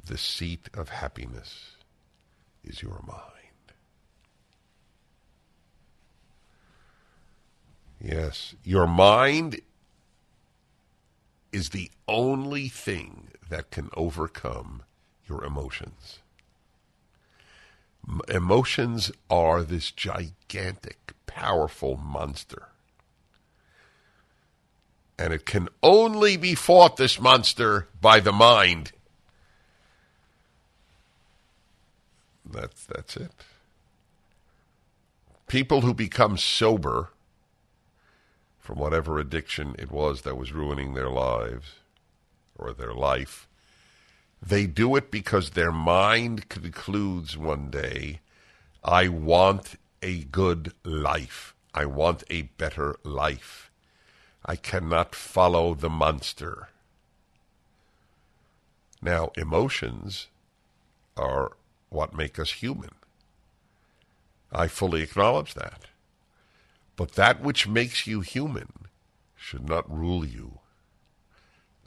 [0.06, 1.72] The seat of happiness
[2.64, 3.35] is your mind.
[8.06, 9.62] Yes, your mind
[11.52, 14.84] is the only thing that can overcome
[15.28, 16.20] your emotions.
[18.08, 22.68] M- emotions are this gigantic, powerful monster.
[25.18, 28.92] And it can only be fought, this monster, by the mind.
[32.46, 33.32] That's, that's it.
[35.48, 37.10] People who become sober
[38.66, 41.76] from whatever addiction it was that was ruining their lives
[42.58, 43.48] or their life,
[44.42, 48.22] they do it because their mind concludes one day,
[48.84, 51.54] I want a good life.
[51.76, 53.70] I want a better life.
[54.44, 56.70] I cannot follow the monster.
[59.00, 60.28] Now, emotions
[61.16, 61.52] are
[61.90, 62.96] what make us human.
[64.52, 65.82] I fully acknowledge that.
[66.96, 68.70] But that which makes you human
[69.36, 70.60] should not rule you.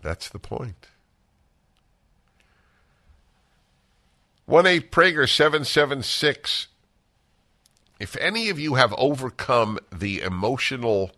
[0.02, 0.88] That's the point.
[4.46, 6.68] 1 8 Prager 776.
[8.00, 11.10] If any of you have overcome the emotional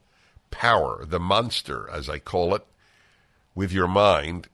[0.51, 2.67] power, the monster, as I call it,
[3.55, 4.49] with your mind,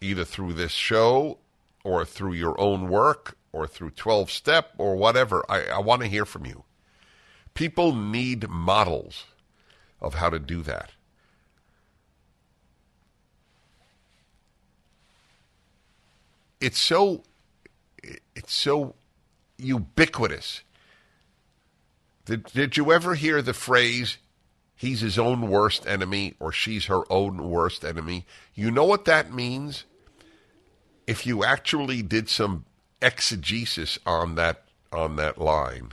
[0.00, 1.38] either through this show
[1.84, 6.08] or through your own work or through 12 step or whatever, I, I want to
[6.08, 6.64] hear from you.
[7.54, 9.24] People need models
[10.00, 10.90] of how to do that.
[16.60, 17.22] It's so
[18.34, 18.94] it's so
[19.58, 20.62] ubiquitous.
[22.24, 24.18] Did, did you ever hear the phrase
[24.74, 28.26] he's his own worst enemy or she's her own worst enemy?
[28.54, 29.84] You know what that means?
[31.06, 32.64] If you actually did some
[33.00, 34.62] exegesis on that
[34.92, 35.92] on that line,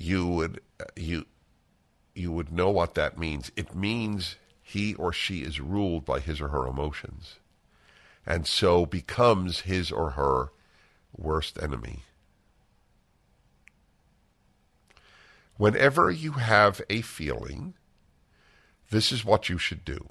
[0.00, 1.26] you would uh, you
[2.14, 3.52] you would know what that means.
[3.54, 7.36] It means he or she is ruled by his or her emotions,
[8.26, 10.50] and so becomes his or her
[11.16, 12.00] worst enemy.
[15.58, 17.74] Whenever you have a feeling,
[18.88, 20.08] this is what you should do.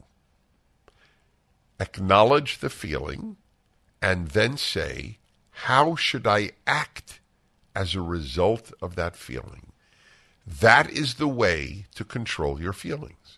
[1.80, 3.38] Acknowledge the feeling
[4.02, 5.18] and then say,
[5.52, 7.20] How should I act
[7.74, 9.69] as a result of that feeling?
[10.50, 13.38] That is the way to control your feelings.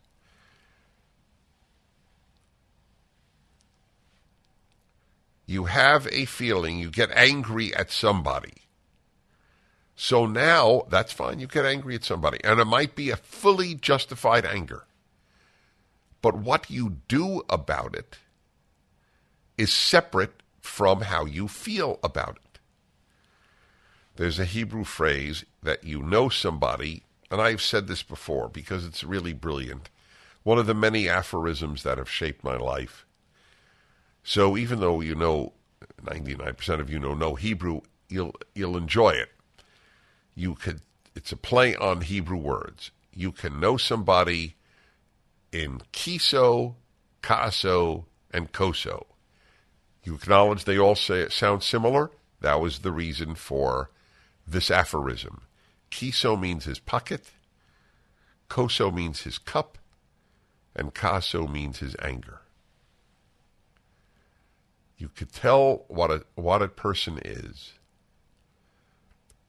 [5.45, 8.53] You have a feeling, you get angry at somebody.
[9.97, 12.39] So now, that's fine, you get angry at somebody.
[12.45, 14.85] And it might be a fully justified anger.
[16.21, 18.19] But what you do about it
[19.57, 22.50] is separate from how you feel about it.
[24.15, 29.03] There's a Hebrew phrase that you know somebody, and I've said this before because it's
[29.03, 29.89] really brilliant.
[30.43, 33.05] One of the many aphorisms that have shaped my life.
[34.23, 35.53] So even though you know
[36.03, 39.29] 99% of you know no Hebrew, you'll you'll enjoy it.
[40.35, 40.81] You could
[41.15, 42.91] it's a play on Hebrew words.
[43.13, 44.55] You can know somebody
[45.51, 46.75] in kiso,
[47.21, 49.07] kaso, and koso.
[50.03, 52.11] You acknowledge they all say sound similar.
[52.39, 53.89] That was the reason for
[54.47, 55.41] this aphorism.
[55.89, 57.31] Kiso means his pocket,
[58.47, 59.77] koso means his cup,
[60.75, 62.41] and kaso means his anger.
[64.97, 67.73] You could tell what a what a person is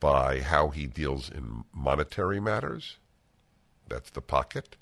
[0.00, 2.96] by how he deals in monetary matters.
[3.88, 4.76] That's the pocket.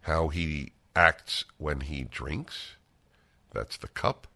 [0.00, 2.76] How he acts when he drinks.
[3.52, 4.26] That's the cup.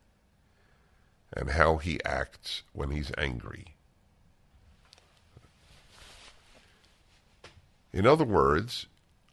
[1.37, 3.74] And how he acts when he's angry.
[7.95, 8.87] In other words,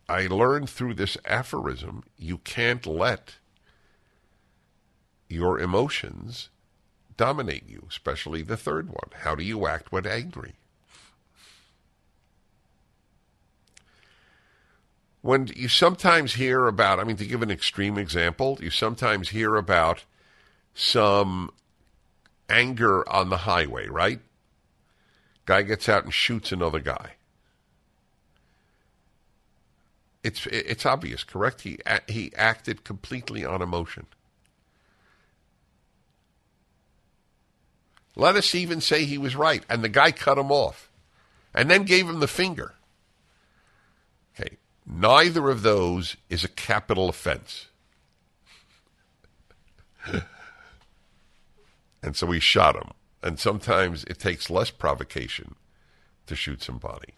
[0.08, 3.38] I learned through this aphorism you can't let
[5.28, 6.50] your emotions
[7.18, 9.10] dominate you, especially the third one.
[9.22, 10.54] How do you act when angry?
[15.24, 19.56] When you sometimes hear about, I mean, to give an extreme example, you sometimes hear
[19.56, 20.04] about
[20.76, 21.50] some
[22.48, 24.20] anger on the highway, right?
[25.48, 27.14] Guy gets out and shoots another guy.
[30.24, 31.62] It's it's obvious, correct?
[31.62, 34.06] He he acted completely on emotion.
[38.16, 40.92] Let us even say he was right, and the guy cut him off,
[41.54, 42.76] and then gave him the finger.
[44.40, 47.68] Okay, Neither of those is a capital offense.
[52.04, 52.92] and so we shot him.
[53.24, 55.56] And sometimes it takes less provocation
[56.26, 57.14] to shoot somebody.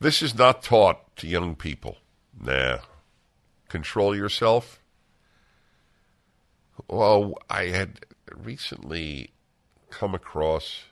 [0.00, 1.98] This is not taught to young people.
[2.40, 2.78] Nah.
[3.68, 4.80] Control yourself.
[6.88, 9.32] Well, I had recently
[9.90, 10.84] come across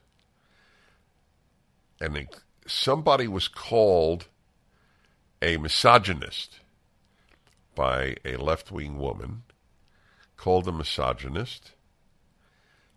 [2.01, 2.29] and
[2.67, 4.27] somebody was called
[5.41, 6.61] a misogynist
[7.75, 9.45] by a left wing woman,
[10.37, 11.73] called a misogynist.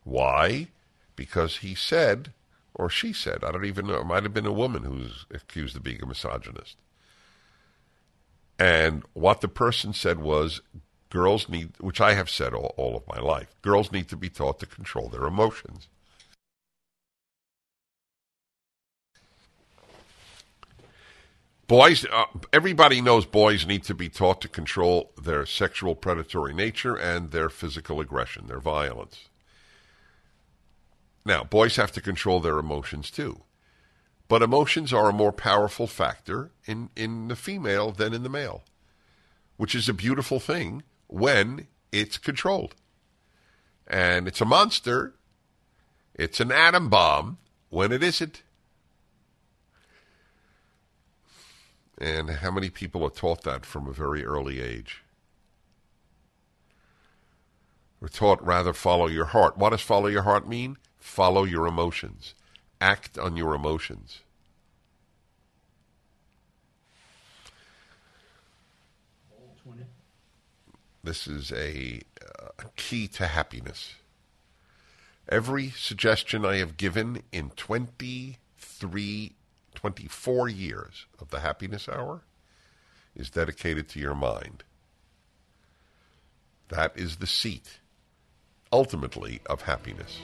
[0.04, 0.68] Why?
[1.16, 2.34] Because he said,
[2.74, 5.76] or she said, I don't even know, it might have been a woman who's accused
[5.76, 6.78] of being a misogynist.
[8.58, 10.62] And what the person said was,
[11.10, 14.30] girls need, which I have said all, all of my life, girls need to be
[14.30, 15.88] taught to control their emotions.
[21.68, 26.96] Boys, uh, everybody knows boys need to be taught to control their sexual predatory nature
[26.96, 29.30] and their physical aggression, their violence.
[31.26, 33.44] Now, boys have to control their emotions too.
[34.28, 38.64] But emotions are a more powerful factor in, in the female than in the male,
[39.58, 42.76] which is a beautiful thing when it's controlled.
[43.88, 45.16] And it's a monster,
[46.16, 48.42] it's an atom bomb when it isn't.
[51.98, 55.04] And how many people are taught that from a very early age?
[58.00, 59.58] We're taught rather follow your heart.
[59.58, 60.78] What does follow your heart mean?
[61.02, 62.36] Follow your emotions.
[62.80, 64.22] Act on your emotions.
[71.04, 73.96] This is a uh, key to happiness.
[75.28, 79.36] Every suggestion I have given in 23
[79.74, 82.22] 24 years of the Happiness Hour
[83.16, 84.64] is dedicated to your mind.
[86.70, 87.80] That is the seat,
[88.72, 90.20] ultimately, of happiness.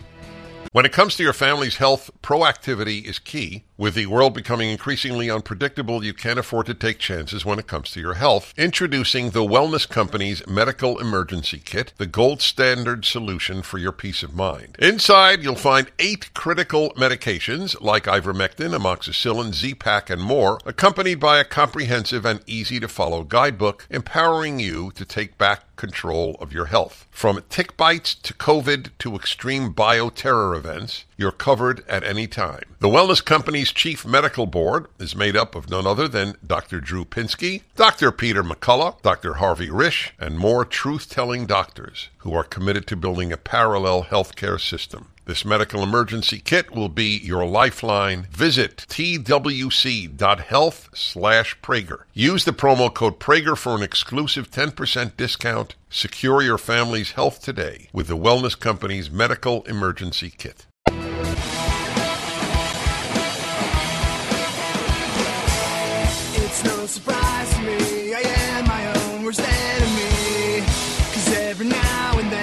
[0.71, 3.63] When it comes to your family's health, proactivity is key.
[3.79, 7.91] With the world becoming increasingly unpredictable, you can't afford to take chances when it comes
[7.91, 8.51] to your health.
[8.57, 14.33] Introducing the Wellness Company's Medical Emergency Kit, the gold standard solution for your peace of
[14.33, 14.75] mind.
[14.79, 21.45] Inside, you'll find eight critical medications like ivermectin, amoxicillin, Z-Pak, and more, accompanied by a
[21.45, 27.05] comprehensive and easy to follow guidebook empowering you to take back control of your health.
[27.11, 32.61] From tick bites to COVID to extreme bioterror events, you're covered at any time.
[32.79, 36.79] The Wellness Company's chief medical board is made up of none other than Dr.
[36.79, 38.11] Drew Pinsky, Dr.
[38.11, 39.35] Peter McCullough, Dr.
[39.35, 45.07] Harvey Risch, and more truth-telling doctors who are committed to building a parallel healthcare system.
[45.25, 48.27] This medical emergency kit will be your lifeline.
[48.31, 52.03] Visit twc.health slash Prager.
[52.13, 55.75] Use the promo code Prager for an exclusive 10% discount.
[55.89, 60.66] Secure your family's health today with the Wellness Company's medical emergency kit.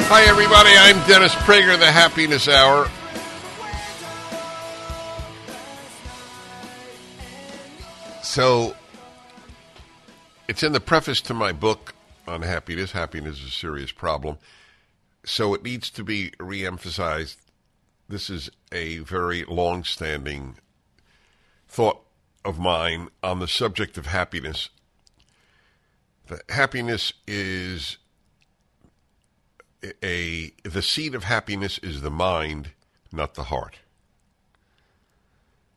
[0.06, 0.68] Hi, everybody.
[0.74, 2.90] I'm Dennis Prager, the Happiness Hour.
[8.22, 8.76] So,
[10.46, 11.94] it's in the preface to my book
[12.28, 12.92] on happiness.
[12.92, 14.36] Happiness is a serious problem.
[15.24, 17.38] So, it needs to be re emphasized.
[18.06, 20.58] This is a very long standing
[21.66, 22.02] thought
[22.44, 24.68] of mine on the subject of happiness.
[26.26, 27.96] The happiness is
[30.02, 32.70] a the seat of happiness is the mind,
[33.12, 33.78] not the heart.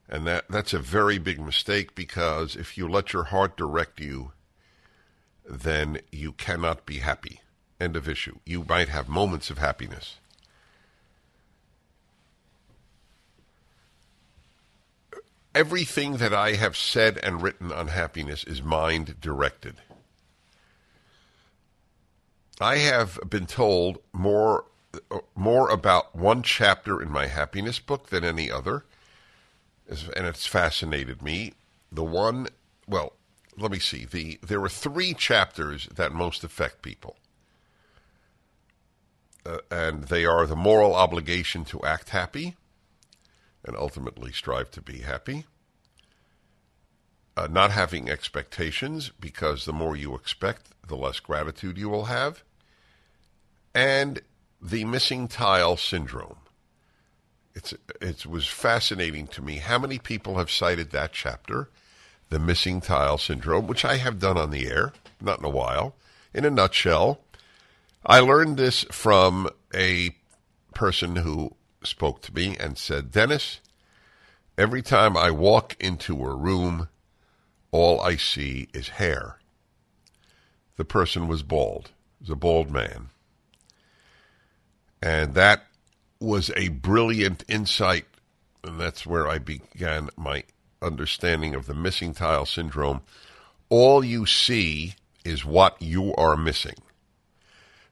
[0.10, 4.32] And that, that's a very big mistake because if you let your heart direct you,
[5.46, 7.42] then you cannot be happy.
[7.80, 8.38] End of issue.
[8.46, 10.18] You might have moments of happiness.
[15.54, 19.76] Everything that I have said and written on happiness is mind directed.
[22.60, 24.66] I have been told more
[25.36, 28.84] more about one chapter in my happiness book than any other,
[29.88, 31.54] and it's fascinated me.
[31.92, 32.48] The one,
[32.88, 33.14] well,
[33.58, 34.06] let me see.
[34.06, 37.18] The there were three chapters that most affect people,
[39.46, 42.56] uh, and they are the moral obligation to act happy,
[43.64, 45.46] and ultimately strive to be happy.
[47.36, 52.42] Uh, not having expectations, because the more you expect, the less gratitude you will have
[53.78, 54.22] and
[54.60, 56.38] the missing tile syndrome.
[57.54, 61.70] it's it was fascinating to me how many people have cited that chapter,
[62.30, 65.94] the missing tile syndrome, which I have done on the air, not in a while.
[66.34, 67.22] In a nutshell,
[68.04, 70.16] I learned this from a
[70.74, 73.62] person who spoke to me and said, Dennis,
[74.58, 76.90] every time I walk into a room,
[77.70, 79.38] all I see is hair.
[80.78, 83.10] The person was bald, was a bald man.
[85.08, 85.64] And that
[86.20, 88.04] was a brilliant insight,
[88.62, 90.44] and that's where I began my
[90.82, 93.00] understanding of the missing tile syndrome.
[93.70, 96.76] All you see is what you are missing.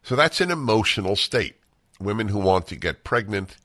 [0.03, 1.55] So that's an emotional state.
[2.01, 3.55] Women who want to get pregnant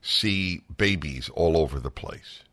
[0.00, 2.44] see babies all over the place.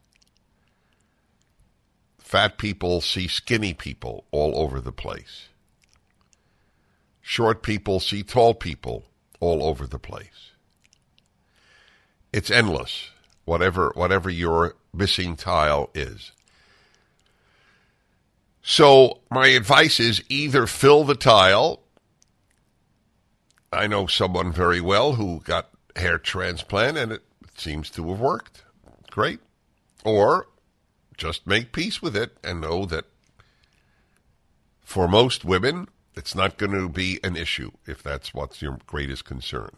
[2.17, 5.49] Fat people see skinny people all over the place.
[7.21, 9.05] Short people see tall people
[9.39, 10.51] all over the place.
[12.31, 13.09] It's endless,
[13.45, 16.31] whatever whatever your missing tile is.
[18.61, 21.81] So my advice is either fill the tile.
[23.71, 27.23] I know someone very well who got hair transplant and it
[27.55, 28.63] seems to have worked.
[29.09, 29.39] Great.
[30.03, 30.47] Or
[31.17, 33.05] just make peace with it and know that
[34.81, 35.87] for most women,
[36.19, 39.69] it's not going to be an issue if that's what's your greatest concern.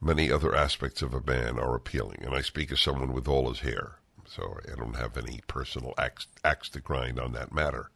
[0.00, 3.48] Many other aspects of a man are appealing, and I speak as someone with all
[3.48, 7.92] his hair, so I don't have any personal axe, axe to grind on that matter.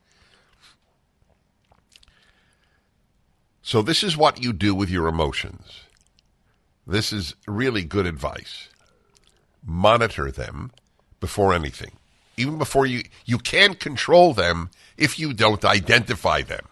[3.60, 5.80] So, this is what you do with your emotions.
[6.86, 8.68] This is really good advice.
[9.66, 10.70] Monitor them
[11.18, 11.96] before anything.
[12.36, 16.66] Even before you, you can't control them if you don't identify them.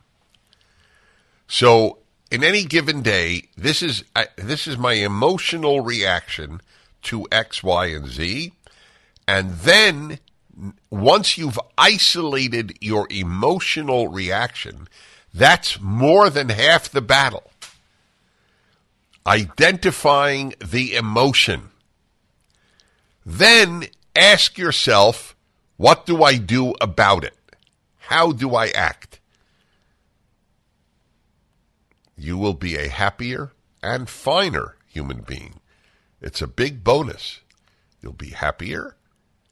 [1.46, 1.98] So,
[2.30, 6.60] in any given day, this is uh, this is my emotional reaction
[7.02, 8.52] to X, Y, and Z,
[9.28, 10.18] and then
[10.90, 14.88] once you've isolated your emotional reaction,
[15.32, 17.50] that's more than half the battle.
[19.26, 21.70] Identifying the emotion.
[23.24, 23.86] Then
[24.16, 25.36] ask yourself,
[25.76, 27.36] what do I do about it?
[27.98, 29.20] How do I act?
[32.16, 33.52] You will be a happier
[33.82, 35.60] and finer human being.
[36.20, 37.40] It's a big bonus.
[38.00, 38.96] You'll be happier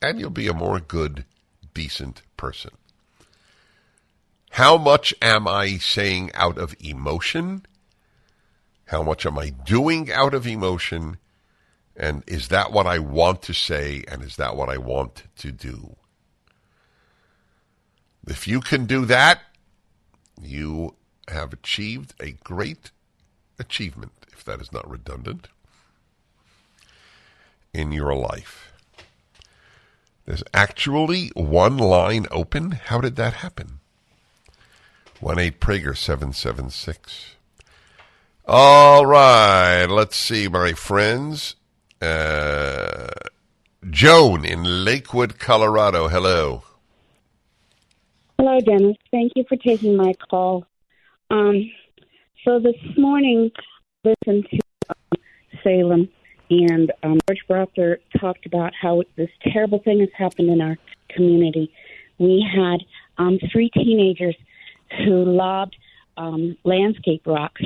[0.00, 1.24] and you'll be a more good,
[1.74, 2.72] decent person.
[4.50, 7.64] How much am I saying out of emotion?
[8.86, 11.18] How much am I doing out of emotion?
[11.96, 14.04] And is that what I want to say?
[14.08, 15.96] And is that what I want to do?
[18.26, 19.40] If you can do that,
[20.40, 20.94] you
[21.28, 22.90] have achieved a great
[23.58, 25.48] achievement, if that is not redundant,
[27.72, 28.72] in your life.
[30.26, 32.72] There's actually one line open.
[32.72, 33.80] How did that happen?
[35.20, 37.34] 1 8 Prager 776.
[38.46, 41.56] All right, let's see, my friends.
[42.00, 43.08] Uh,
[43.88, 46.08] Joan in Lakewood, Colorado.
[46.08, 46.62] Hello.
[48.42, 48.96] Hello, Dennis.
[49.10, 50.64] Thank you for taking my call.
[51.28, 51.70] Um,
[52.42, 53.50] so this morning,
[54.02, 55.20] listened to um,
[55.62, 56.08] Salem,
[56.48, 60.78] and um, George Brauchler talked about how this terrible thing has happened in our
[61.10, 61.70] community.
[62.18, 62.78] We had
[63.18, 64.36] um, three teenagers
[65.04, 65.76] who lobbed
[66.16, 67.60] um, landscape rocks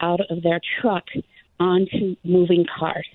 [0.00, 1.04] out of their truck
[1.60, 3.06] onto moving cars.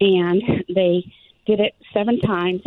[0.00, 0.42] And
[0.74, 1.12] they
[1.46, 2.62] did it seven times,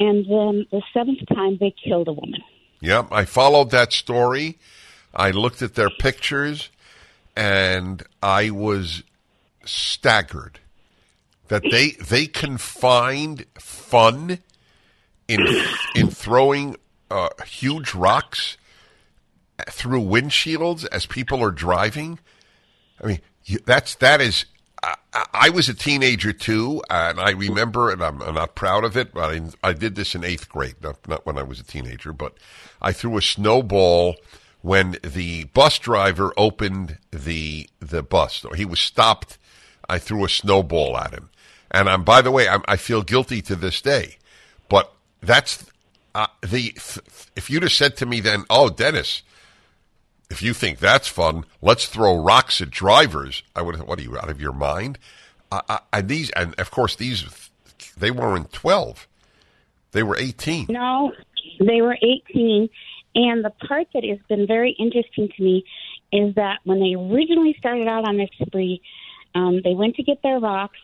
[0.00, 2.40] and then the seventh time they killed a woman.
[2.80, 4.58] Yep, I followed that story.
[5.14, 6.70] I looked at their pictures,
[7.34, 9.02] and I was
[9.64, 10.60] staggered
[11.48, 14.38] that they they can find fun
[15.28, 15.64] in
[15.94, 16.76] in throwing
[17.10, 18.56] uh, huge rocks
[19.68, 22.18] through windshields as people are driving.
[23.02, 23.20] I mean,
[23.64, 24.44] that's that is.
[25.12, 28.96] I, I was a teenager too, and I remember, and I'm, I'm not proud of
[28.96, 31.64] it, but I, I did this in eighth grade, not, not when I was a
[31.64, 32.34] teenager, but
[32.80, 34.16] I threw a snowball
[34.62, 38.44] when the bus driver opened the the bus.
[38.44, 39.38] Or he was stopped.
[39.88, 41.30] I threw a snowball at him,
[41.70, 44.16] and I'm by the way, I'm, I feel guilty to this day,
[44.68, 45.64] but that's
[46.14, 46.74] uh, the.
[47.36, 49.22] If you'd have said to me then, "Oh, Dennis,"
[50.30, 53.42] if you think that's fun, let's throw rocks at drivers.
[53.54, 53.80] I would.
[53.82, 54.98] What are you out of your mind?
[55.50, 57.50] Uh, uh, and these, and of course, these
[57.96, 59.06] they weren't twelve;
[59.92, 60.66] they were eighteen.
[60.68, 61.12] No,
[61.60, 62.68] they were 18.
[63.14, 65.64] And the part that has been very interesting to me
[66.12, 68.82] is that when they originally started out on this spree,
[69.34, 70.78] um, they went to get their rocks,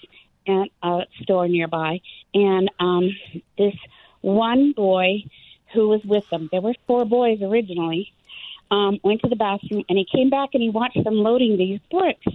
[0.46, 2.00] at a store nearby,
[2.34, 3.16] and um,
[3.56, 3.74] this
[4.22, 5.24] one boy
[5.72, 8.12] who was with them, there were four boys originally,
[8.72, 11.78] um, went to the bathroom and he came back and he watched them loading these
[11.90, 12.26] bricks.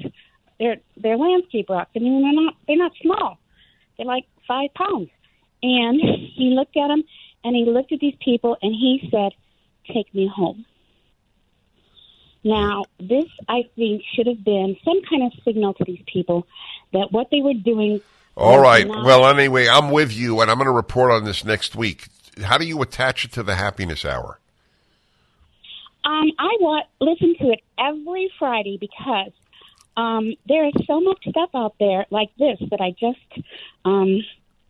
[0.59, 1.91] They're they're landscape rocks.
[1.95, 3.39] I mean, they're not they're not small.
[3.97, 5.09] They're like five pounds.
[5.63, 7.03] And he looked at them
[7.43, 9.33] and he looked at these people and he said,
[9.91, 10.65] "Take me home."
[12.43, 16.47] Now, this I think should have been some kind of signal to these people
[16.93, 17.99] that what they were doing.
[18.35, 18.88] All right.
[18.88, 22.07] not- Well, anyway, I'm with you, and I'm going to report on this next week.
[22.43, 24.39] How do you attach it to the happiness hour?
[26.07, 29.33] Um, I want listen to it every Friday because
[29.97, 33.45] um, there is so much stuff out there like this that I just
[33.83, 34.21] um,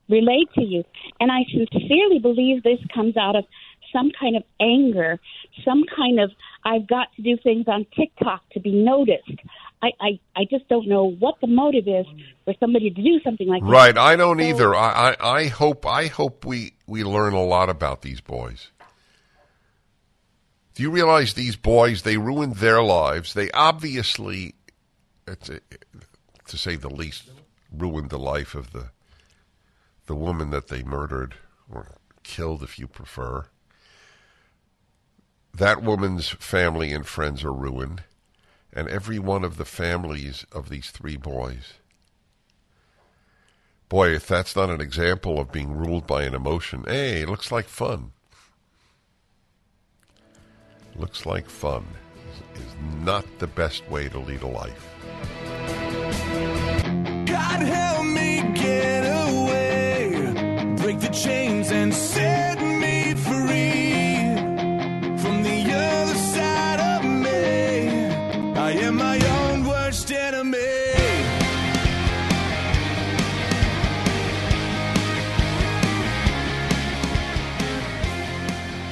[0.10, 0.84] relayed to you,
[1.20, 3.46] and I sincerely believe this comes out of
[3.94, 5.20] some kind of anger,
[5.64, 6.32] some kind of
[6.66, 9.40] I've got to do things on TikTok to be noticed.
[9.82, 12.08] I, I, I just don't know what the motive is
[12.46, 13.70] for somebody to do something like that.
[13.70, 13.98] Right.
[13.98, 14.76] I don't So- either.
[14.76, 18.72] I, I, I hope I hope we, we learn a lot about these boys.
[20.78, 22.04] Do you realize these boys?
[22.04, 23.34] They ruined their lives.
[23.34, 24.54] They obviously,
[25.26, 27.32] a, to say the least,
[27.76, 28.92] ruined the life of the
[30.06, 31.34] the woman that they murdered
[31.68, 33.48] or killed, if you prefer.
[35.52, 38.04] That woman's family and friends are ruined,
[38.72, 41.74] and every one of the families of these three boys.
[43.90, 47.52] Boy, if that's not an example of being ruled by an emotion, hey, it looks
[47.52, 48.12] like fun.
[50.98, 51.86] Looks like fun
[52.56, 52.62] is,
[53.04, 54.96] not the best way to lead a life.
[57.26, 62.37] God help me get away, break the chains and set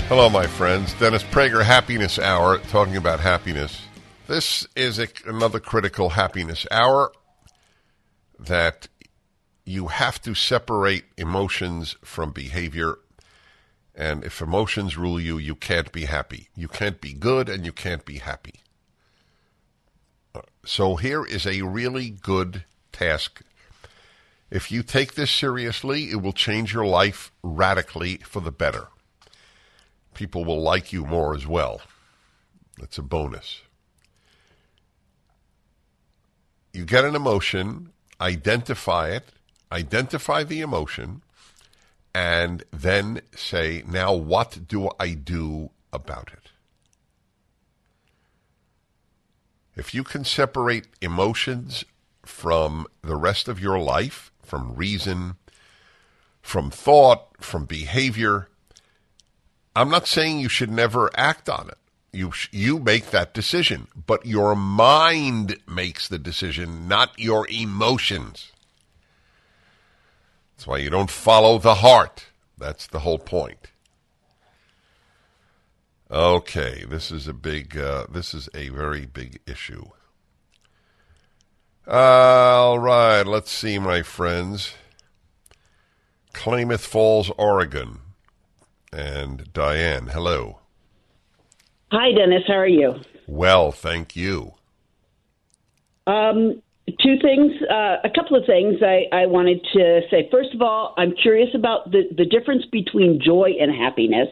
[0.08, 0.93] Hello, my friends.
[0.99, 3.82] Dennis Prager, Happiness Hour, talking about happiness.
[4.28, 7.12] This is a, another critical happiness hour
[8.38, 8.88] that
[9.66, 12.99] you have to separate emotions from behavior.
[13.95, 16.49] And if emotions rule you, you can't be happy.
[16.56, 18.60] You can't be good and you can't be happy.
[20.64, 23.41] So here is a really good task.
[24.51, 28.89] If you take this seriously, it will change your life radically for the better
[30.16, 31.82] people will like you more as well.
[32.80, 33.61] That's a bonus.
[36.74, 39.32] You get an emotion, identify it,
[39.72, 41.22] identify the emotion,
[42.13, 46.51] and then say, now what do I do about it?
[49.76, 51.84] If you can separate emotions
[52.26, 55.36] from the rest of your life, from reason,
[56.41, 58.47] from thought, from behavior,
[59.76, 61.78] I'm not saying you should never act on it.
[62.13, 68.53] You you make that decision, but your mind makes the decision, not your emotions.
[70.55, 72.28] That's why you don't follow the heart.
[72.57, 73.67] That's the whole point.
[76.09, 77.78] Okay, this is a big.
[77.78, 79.88] Uh, this is a very big issue.
[81.86, 84.73] All right, let's see, my friends.
[86.32, 87.99] Klamath Falls, Oregon
[88.95, 90.07] and Diane.
[90.07, 90.59] Hello.
[91.91, 92.43] Hi, Dennis.
[92.47, 92.95] How are you?
[93.27, 94.53] Well, thank you.
[96.07, 100.29] Um, two things, uh, a couple of things I, I wanted to say.
[100.31, 104.29] First of all, I'm curious about the, the difference between joy and happiness.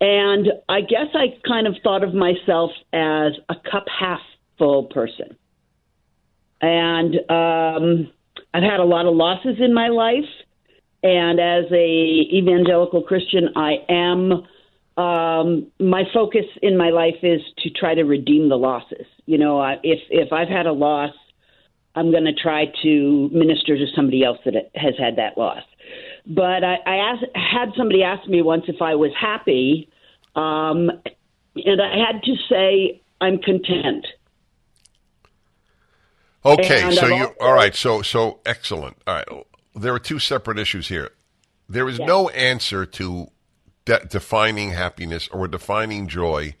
[0.00, 4.20] And I guess I kind of thought of myself as a cup half
[4.58, 5.36] full person.
[6.60, 8.12] And um,
[8.54, 10.28] I've had a lot of losses in my life.
[11.02, 14.46] And as a evangelical Christian, I am
[14.96, 19.06] um, my focus in my life is to try to redeem the losses.
[19.26, 21.14] You know, I, if if I've had a loss,
[21.94, 25.62] I'm going to try to minister to somebody else that has had that loss.
[26.26, 29.88] But I, I asked, had somebody ask me once if I was happy,
[30.36, 30.90] um,
[31.56, 34.06] and I had to say I'm content.
[36.44, 37.74] Okay, And so I've you also- all right?
[37.74, 38.96] So so excellent.
[39.06, 39.28] All right,
[39.74, 41.10] there are two separate issues here.
[41.68, 43.28] There is no answer to
[43.84, 46.54] de- defining happiness or defining joy.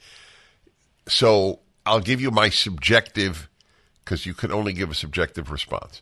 [1.08, 3.48] So I'll give you my subjective,
[4.04, 6.00] because you can only give a subjective response.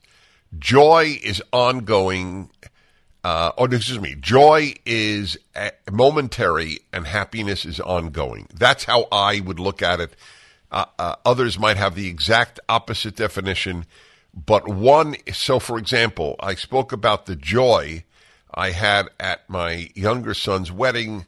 [0.59, 2.51] Joy is ongoing.
[3.23, 4.15] Uh, oh, excuse me.
[4.19, 8.49] Joy is uh, momentary, and happiness is ongoing.
[8.55, 10.15] That's how I would look at it.
[10.71, 13.87] Uh, uh, others might have the exact opposite definition,
[14.35, 18.05] But one, so for example, I spoke about the joy
[18.53, 21.27] I had at my younger son's wedding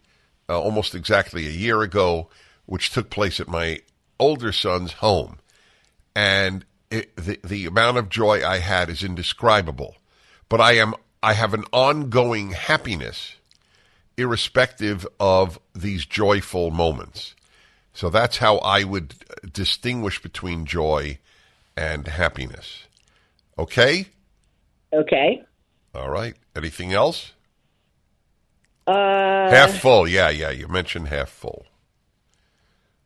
[0.48, 2.28] uh, almost exactly a year ago,
[2.66, 3.80] which took place at my
[4.18, 5.38] older son's home.
[6.14, 9.96] And it, the, the amount of joy I had is indescribable.
[10.48, 13.36] But I am I have an ongoing happiness
[14.16, 17.34] irrespective of these joyful moments.
[17.94, 19.14] So that's how I would
[19.52, 21.18] distinguish between joy
[21.76, 22.86] and happiness.
[23.58, 24.06] Okay?
[24.92, 25.42] Okay.
[25.94, 26.34] All right.
[26.56, 27.32] Anything else?
[28.86, 30.08] Uh, half full.
[30.08, 30.50] Yeah, yeah.
[30.50, 31.66] You mentioned half full.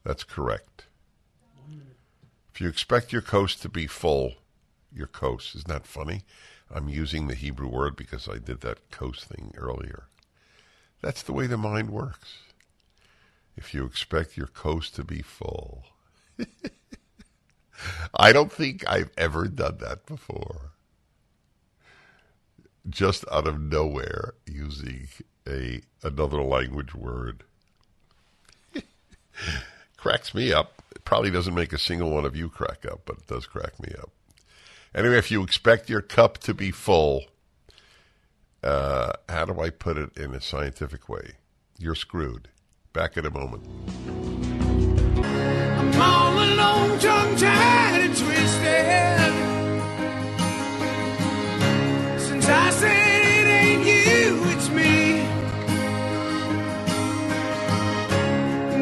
[0.05, 0.87] That's correct.
[2.55, 4.35] If you expect your coast to be full,
[4.93, 5.55] your coast.
[5.55, 6.23] Isn't that funny?
[6.71, 10.05] I'm using the Hebrew word because I did that coast thing earlier.
[11.03, 12.39] That's the way the mind works.
[13.57, 15.85] If you expect your coast to be full.
[18.15, 20.73] I don't think I've ever done that before.
[22.89, 25.09] Just out of nowhere using
[25.49, 27.45] a another language word.
[29.97, 30.83] Cracks me up.
[30.95, 33.81] It probably doesn't make a single one of you crack up, but it does crack
[33.81, 34.11] me up.
[34.95, 37.25] Anyway, if you expect your cup to be full,
[38.63, 41.33] uh, how do I put it in a scientific way?
[41.79, 42.49] You're screwed.
[42.93, 43.65] Back in a moment.
[47.37, 49.33] Tongue tied and twisted.
[52.19, 55.21] Since I said it ain't you, it's me.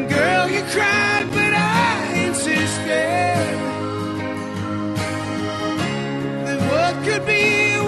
[0.07, 3.57] Girl, you cried, but I insisted
[6.45, 7.84] that what could be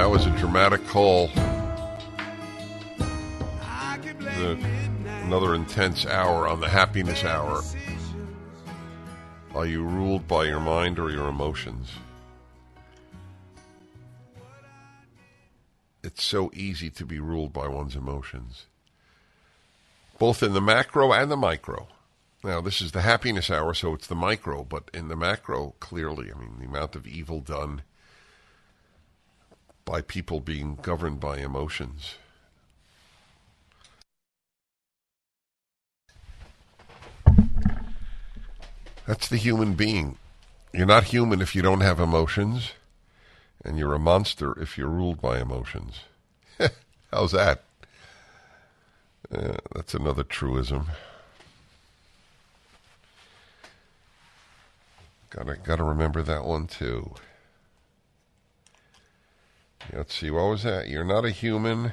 [0.00, 1.26] That was a dramatic call.
[4.16, 4.58] The-
[5.24, 7.62] another intense hour on the happiness hour.
[9.54, 11.90] Are you ruled by your mind or your emotions?
[16.02, 18.64] It's so easy to be ruled by one's emotions,
[20.18, 21.88] both in the macro and the micro.
[22.42, 26.32] Now, this is the happiness hour, so it's the micro, but in the macro, clearly,
[26.34, 27.82] I mean, the amount of evil done
[29.90, 32.14] by people being governed by emotions.
[39.04, 40.16] That's the human being.
[40.72, 42.70] You're not human if you don't have emotions,
[43.64, 46.02] and you're a monster if you're ruled by emotions.
[47.12, 47.64] How's that?
[49.34, 50.86] Uh, that's another truism.
[55.30, 57.12] Gotta gotta remember that one too.
[59.92, 60.88] Let's see, what was that?
[60.88, 61.92] You're not a human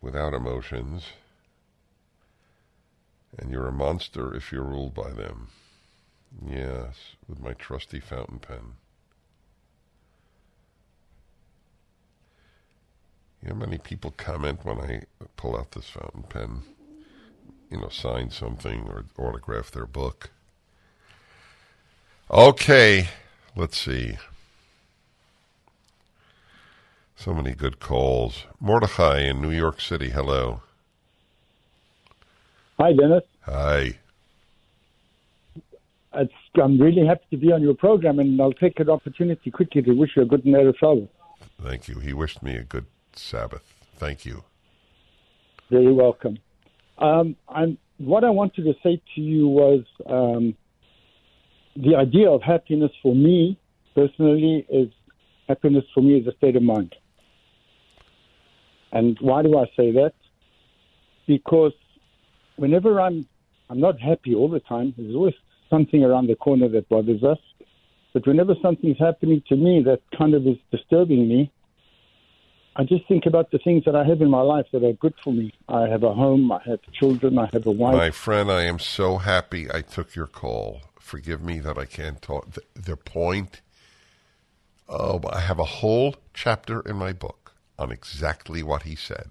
[0.00, 1.04] without emotions,
[3.38, 5.48] and you're a monster if you're ruled by them.
[6.46, 8.74] Yes, with my trusty fountain pen.
[13.42, 15.02] You know, many people comment when I
[15.36, 16.62] pull out this fountain pen,
[17.70, 20.30] you know, sign something or autograph their book.
[22.30, 23.08] Okay,
[23.56, 24.16] let's see.
[27.22, 28.46] So many good calls.
[28.60, 30.62] Mordechai in New York City, hello.
[32.78, 33.24] Hi, Dennis.
[33.42, 33.98] Hi.
[36.14, 39.82] It's, I'm really happy to be on your program, and I'll take an opportunity quickly
[39.82, 41.08] to wish you a good Erev Shabbos.
[41.62, 41.98] Thank you.
[41.98, 43.70] He wished me a good Sabbath.
[43.96, 44.42] Thank you.
[45.68, 46.38] Very welcome.
[46.96, 50.54] Um, I'm, what I wanted to say to you was um,
[51.76, 53.58] the idea of happiness for me
[53.94, 54.88] personally is
[55.48, 56.96] happiness for me is a state of mind.
[58.92, 60.12] And why do I say that?
[61.26, 61.72] Because
[62.56, 63.26] whenever I'm
[63.70, 64.92] I'm not happy all the time.
[64.98, 65.34] There's always
[65.70, 67.38] something around the corner that bothers us.
[68.12, 71.52] But whenever something's happening to me that kind of is disturbing me,
[72.74, 75.14] I just think about the things that I have in my life that are good
[75.22, 75.52] for me.
[75.68, 77.94] I have a home, I have children, I have a wife.
[77.94, 80.80] My friend, I am so happy I took your call.
[80.98, 82.52] Forgive me that I can't talk.
[82.52, 83.60] The, the point,
[84.88, 87.39] oh, I have a whole chapter in my book
[87.80, 89.30] on exactly what he said.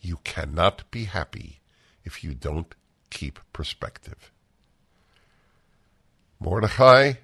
[0.00, 1.60] You cannot be happy
[2.04, 2.74] if you don't
[3.10, 4.30] keep perspective.
[6.38, 7.14] Mordechai,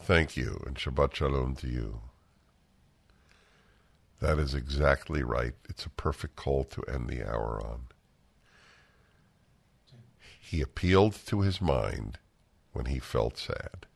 [0.00, 2.00] thank you, and Shabbat Shalom to you.
[4.20, 5.54] That is exactly right.
[5.68, 7.82] It's a perfect call to end the hour on.
[10.40, 12.18] He appealed to his mind
[12.72, 13.86] when he felt sad.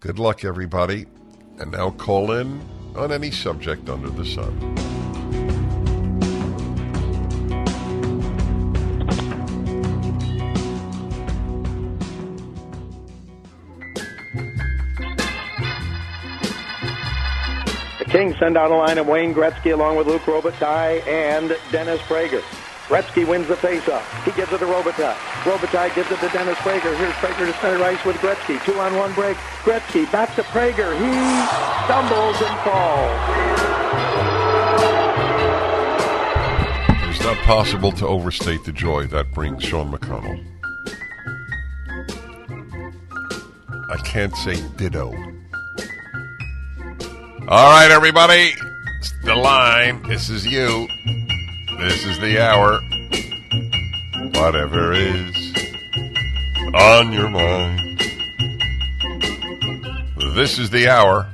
[0.00, 1.06] Good luck, everybody.
[1.60, 2.58] And now call in
[2.96, 4.74] on any subject under the sun.
[17.98, 22.00] The Kings send out a line of Wayne Gretzky along with Luc Robitaille and Dennis
[22.00, 22.42] Prager.
[22.90, 24.02] Gretzky wins the faceoff.
[24.24, 25.14] He gives it to Robitaille.
[25.44, 26.92] Robitaille gives it to Dennis Prager.
[26.98, 28.60] Here's Prager to center ice with Gretzky.
[28.64, 29.36] Two on one break.
[29.62, 30.92] Gretzky back to Prager.
[30.98, 31.12] He
[31.86, 33.20] stumbles and falls.
[37.10, 40.44] It's not possible to overstate the joy that brings Sean McConnell.
[43.88, 45.12] I can't say ditto.
[47.46, 48.52] All right, everybody.
[48.98, 50.02] It's the line.
[50.08, 50.88] This is you.
[51.80, 52.78] This is the hour.
[54.38, 55.54] Whatever is
[56.74, 57.98] on your mind.
[60.34, 61.26] This is the hour.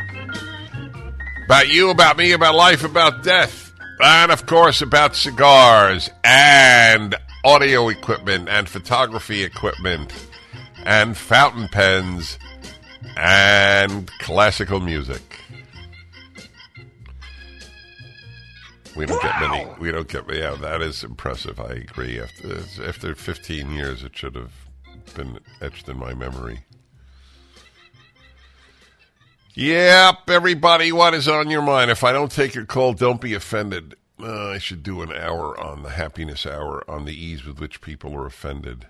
[1.47, 3.73] About you, about me, about life, about death.
[4.01, 10.13] And of course, about cigars and audio equipment and photography equipment
[10.85, 12.39] and fountain pens
[13.17, 15.36] and classical music.
[18.97, 19.67] We don't get many.
[19.79, 20.25] We don't get.
[20.33, 21.61] Yeah, that is impressive.
[21.61, 22.19] I agree.
[22.21, 24.53] After after 15 years, it should have
[25.15, 26.65] been etched in my memory.
[29.55, 31.91] Yep, everybody, what is on your mind?
[31.91, 33.97] If I don't take your call, don't be offended.
[34.21, 37.81] Uh, I should do an hour on the happiness hour on the ease with which
[37.81, 38.87] people are offended.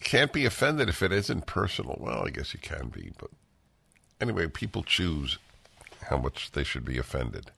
[0.00, 1.98] Can't be offended if it isn't personal.
[2.00, 3.30] Well, I guess you can be, but
[4.20, 5.38] anyway, people choose
[6.08, 7.50] how much they should be offended.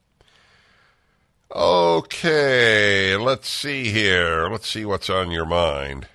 [1.49, 4.49] Okay, let's see here.
[4.49, 6.07] Let's see what's on your mind.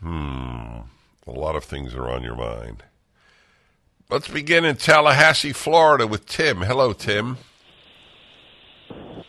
[0.00, 0.80] Hmm,
[1.26, 2.82] a lot of things are on your mind.
[4.08, 6.62] Let's begin in Tallahassee, Florida with Tim.
[6.62, 7.36] Hello, Tim.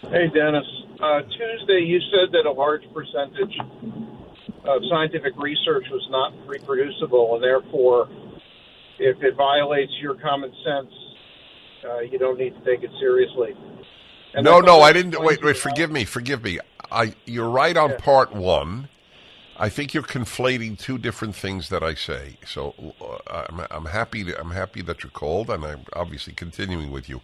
[0.04, 0.66] Hey, Dennis.
[1.04, 3.58] Uh, Tuesday, you said that a large percentage
[4.64, 8.08] of scientific research was not reproducible, and therefore,
[9.00, 10.94] if it violates your common sense,
[11.90, 13.54] uh, you don't need to take it seriously.
[14.34, 15.22] And no, no, I didn't.
[15.22, 15.58] Wait, wait.
[15.58, 16.06] Forgive me.
[16.06, 16.60] Forgive me.
[16.92, 17.14] I.
[17.26, 18.90] You're right on part one.
[19.60, 22.38] I think you're conflating two different things that I say.
[22.46, 24.24] So uh, I'm, I'm happy.
[24.26, 27.22] To, I'm happy that you called, and I'm obviously continuing with you.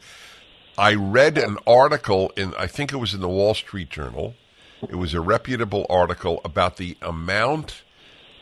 [0.77, 2.55] I read an article in.
[2.55, 4.33] I think it was in the Wall Street Journal.
[4.89, 7.83] It was a reputable article about the amount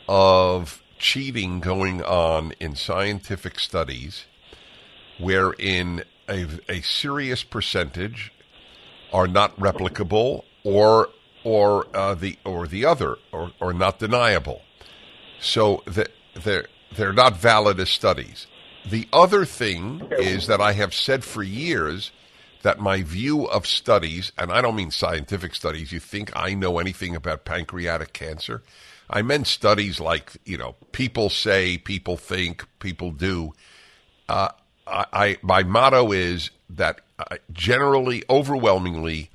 [0.07, 4.25] of cheating going on in scientific studies,
[5.19, 8.31] wherein a, a serious percentage
[9.13, 11.09] are not replicable or
[11.43, 14.61] or uh, the or the other or, or not deniable.
[15.39, 18.47] So that they're they're not valid as studies.
[18.89, 22.11] The other thing is that I have said for years
[22.63, 26.79] that my view of studies, and I don't mean scientific studies, you think I know
[26.79, 28.61] anything about pancreatic cancer?
[29.09, 33.53] I meant studies like, you know, people say, people think, people do.
[34.29, 34.49] Uh,
[34.87, 39.29] I, I my motto is that uh, generally, overwhelmingly,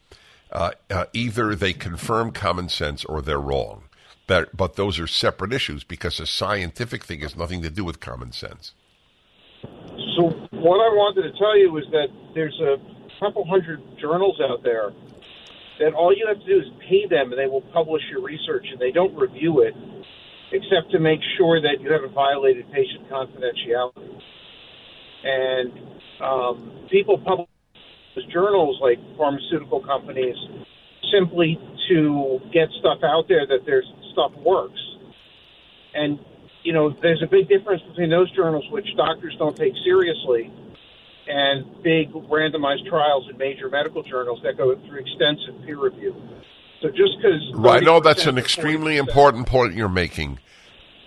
[0.53, 3.85] uh, uh, either they confirm common sense or they're wrong.
[4.27, 8.01] But, but those are separate issues because a scientific thing has nothing to do with
[8.01, 8.73] common sense.
[10.17, 12.77] So what I wanted to tell you is that there's a
[13.21, 14.91] couple hundred journals out there
[15.79, 18.67] that all you have to do is pay them and they will publish your research
[18.73, 19.75] and they don't review it
[20.53, 24.21] except to make sure that you haven't violated patient confidentiality.
[25.25, 25.73] And
[26.23, 27.49] um, people publish
[28.25, 30.37] journals like pharmaceutical companies
[31.13, 31.59] simply
[31.89, 34.81] to get stuff out there that their stuff works.
[35.95, 36.19] And
[36.63, 40.53] you know, there's a big difference between those journals which doctors don't take seriously
[41.29, 46.15] and big randomized trials in major medical journals that go through extensive peer review.
[46.83, 47.83] So just because Right.
[47.83, 50.39] No, that's an extremely important point you're making.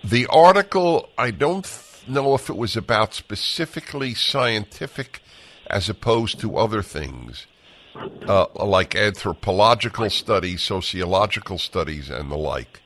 [0.02, 1.66] The article, I don't
[2.08, 5.22] know if it was about specifically scientific
[5.70, 7.46] as opposed to other things,
[8.26, 12.82] uh, like anthropological studies, sociological studies, and the like.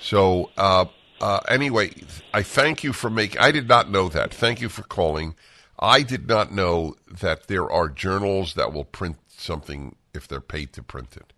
[0.00, 0.86] So, uh,
[1.20, 1.92] uh, anyway,
[2.32, 3.40] I thank you for making.
[3.40, 4.34] I did not know that.
[4.34, 5.36] Thank you for calling.
[5.78, 10.72] I did not know that there are journals that will print something if they're paid
[10.74, 11.32] to print it.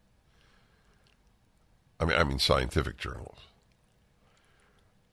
[1.98, 3.38] I mean, I mean scientific journals.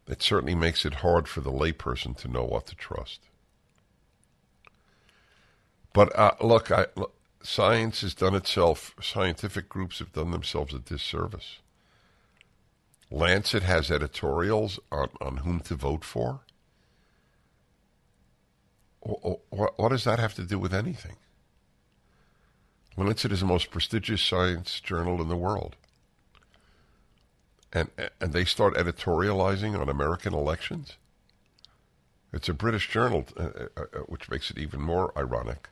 [0.07, 3.21] It certainly makes it hard for the layperson to know what to trust.
[5.93, 7.13] But uh, look, I, look,
[7.43, 8.95] science has done itself.
[9.01, 11.59] Scientific groups have done themselves a disservice.
[13.11, 16.41] Lancet has editorials on, on whom to vote for.
[19.01, 21.17] What, what does that have to do with anything?
[22.97, 25.75] Lancet is the most prestigious science journal in the world.
[27.71, 27.89] And,
[28.21, 30.97] and they start editorializing on American elections?
[32.31, 35.69] It's a British journal, uh, uh, uh, which makes it even more ironic.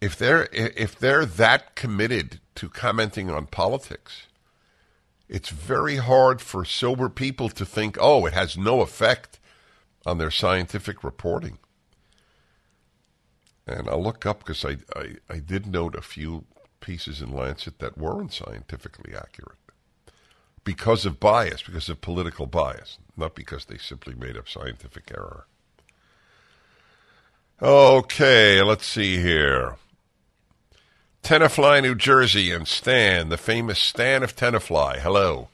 [0.00, 4.26] If they're if they're that committed to commenting on politics,
[5.28, 9.38] it's very hard for sober people to think, "Oh, it has no effect
[10.06, 11.58] on their scientific reporting."
[13.66, 16.44] And I'll look up because I, I, I did note a few
[16.80, 19.58] pieces in Lancet that weren't scientifically accurate
[20.64, 25.46] because of bias, because of political bias, not because they simply made up scientific error.
[27.62, 29.76] Okay, let's see here.
[31.22, 34.98] Tenafly, New Jersey, and Stan, the famous Stan of Tenafly.
[34.98, 35.48] Hello.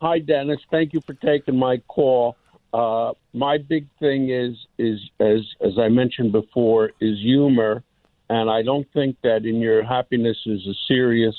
[0.00, 0.60] Hi, Dennis.
[0.70, 2.36] Thank you for taking my call.
[2.72, 7.82] Uh, my big thing is is as as I mentioned before is humor,
[8.28, 11.34] and I don't think that in your happiness is a serious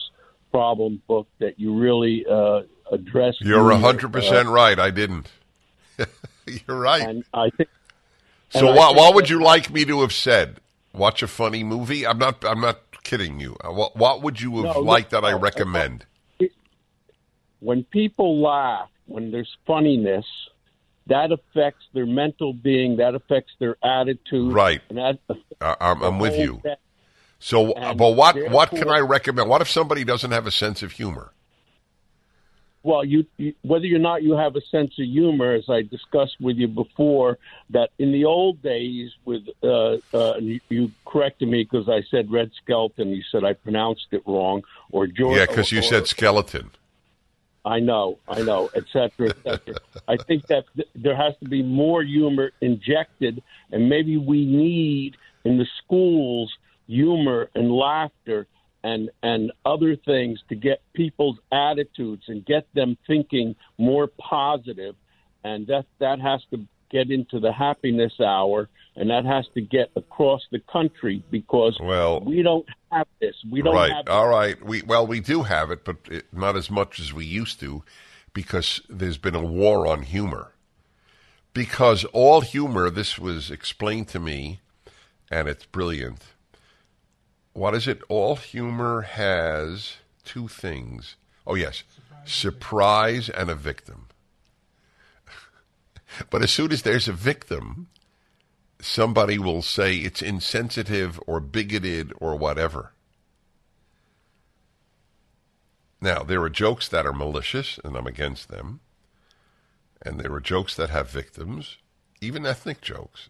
[0.52, 2.62] problem book that you really uh,
[2.92, 3.36] address.
[3.40, 4.78] You're a hundred percent Uh, right.
[4.78, 5.28] I didn't.
[6.68, 7.02] You're right.
[7.02, 7.70] And I think.
[8.50, 10.60] So what would you like me to have said?
[10.94, 12.06] Watch a funny movie?
[12.06, 13.56] I'm not I'm not kidding you.
[13.64, 16.06] Uh, What what would you have No, liked that I recommend?
[17.60, 20.26] when people laugh, when there's funniness,
[21.08, 24.52] that affects their mental being, that affects their attitude.
[24.52, 24.82] Right.
[24.90, 25.20] And that
[25.62, 26.62] Uh, I'm, I'm with you.
[27.40, 29.50] So, but what what can I recommend?
[29.50, 31.34] What if somebody doesn't have a sense of humor?
[32.84, 36.38] Well, you, you whether or not you have a sense of humor, as I discussed
[36.40, 37.38] with you before,
[37.70, 42.32] that in the old days, with uh, uh, you, you corrected me because I said
[42.32, 43.10] red skeleton.
[43.10, 45.38] You said I pronounced it wrong, or George.
[45.38, 46.72] Yeah, because you or- said skeleton.
[47.64, 49.76] I know, I know, et cetera, et cetera.
[50.08, 55.16] I think that th- there has to be more humor injected, and maybe we need
[55.46, 56.52] in the schools
[56.88, 58.48] humor and laughter
[58.84, 64.96] and and other things to get people's attitudes and get them thinking more positive,
[65.44, 69.90] and that that has to get into the happiness hour, and that has to get
[69.96, 73.36] across the country because well, we don't have this.
[73.50, 73.92] We don't right.
[73.92, 74.64] have All right.
[74.64, 77.84] We well, we do have it, but it, not as much as we used to,
[78.34, 80.52] because there's been a war on humor.
[81.54, 84.62] Because all humor, this was explained to me,
[85.30, 86.24] and it's brilliant.
[87.54, 88.02] What is it?
[88.10, 91.16] All humor has two things.
[91.46, 91.84] Oh yes,
[92.26, 94.08] surprise and a victim.
[96.30, 97.88] But as soon as there's a victim,
[98.82, 102.92] somebody will say it's insensitive or bigoted or whatever.
[106.02, 108.80] Now, there are jokes that are malicious, and I'm against them.
[110.02, 111.78] And there are jokes that have victims,
[112.20, 113.30] even ethnic jokes.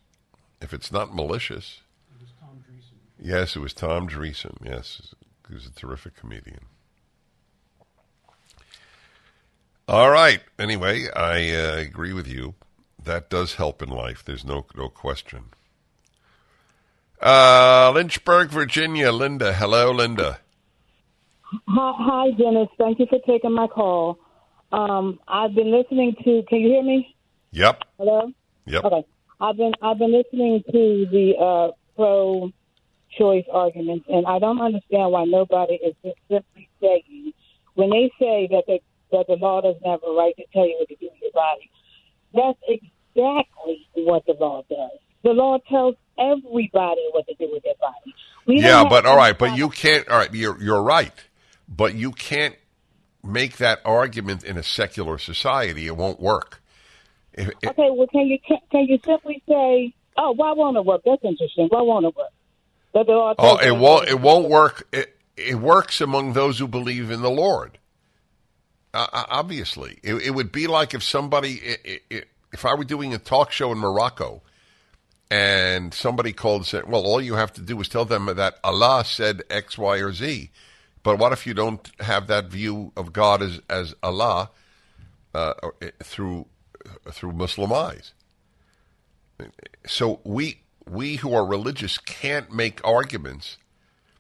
[0.62, 1.82] If it's not malicious.
[3.22, 4.58] Yes, it was Tom Dreesen.
[4.64, 5.14] Yes,
[5.48, 6.66] he was a terrific comedian.
[9.88, 10.42] All right.
[10.58, 12.56] Anyway, I uh, agree with you.
[13.04, 14.24] That does help in life.
[14.26, 15.46] There's no no question.
[17.22, 19.12] Uh, Lynchburg, Virginia.
[19.12, 19.54] Linda.
[19.54, 20.40] Hello, Linda.
[21.68, 22.70] Hi, Dennis.
[22.78, 24.18] Thank you for taking my call.
[24.72, 26.44] Um, I've been listening to.
[26.48, 27.16] Can you hear me?
[27.52, 27.84] Yep.
[27.98, 28.32] Hello.
[28.66, 28.86] Yep.
[28.86, 29.06] Okay.
[29.40, 31.72] I've been I've been listening to the uh,
[33.18, 37.34] pro-choice arguments, and I don't understand why nobody is just simply saying
[37.76, 38.82] when they say that they,
[39.12, 41.32] that the law doesn't have a right to tell you what to do with your
[41.32, 41.70] body.
[42.34, 45.00] That's exactly what the law does.
[45.24, 48.14] The law tells everybody what to do with their body.
[48.48, 50.08] We yeah, but all right, but you can't.
[50.08, 51.14] All right, you're you're right,
[51.68, 52.56] but you can't
[53.24, 55.86] make that argument in a secular society.
[55.86, 56.62] It won't work.
[57.34, 60.86] If- if- Okay, well, can you can, can you simply say, "Oh, why won't it
[60.86, 61.68] work?" That's interesting.
[61.70, 62.32] Why won't it work?
[62.94, 64.10] Law oh, it won't.
[64.10, 64.88] It won't work.
[64.92, 67.78] It, it works among those who believe in the Lord.
[68.94, 72.84] Uh, uh, obviously, it, it would be like if somebody, i i if I were
[72.84, 74.42] doing a talk show in Morocco,
[75.30, 78.56] and somebody called and said, "Well, all you have to do is tell them that
[78.64, 80.50] Allah said X, Y, or Z."
[81.04, 84.50] But what if you don't have that view of God as as Allah
[85.34, 85.70] uh, uh,
[86.04, 86.48] through
[87.10, 88.14] through Muslim eyes?
[89.88, 90.62] So we
[90.92, 93.58] we who are religious can't make arguments.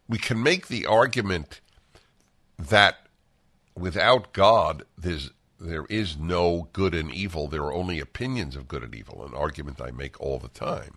[0.07, 1.59] We can make the argument
[2.57, 3.07] that
[3.75, 7.47] without God, there's there is no good and evil.
[7.47, 9.23] There are only opinions of good and evil.
[9.23, 10.95] An argument I make all the time.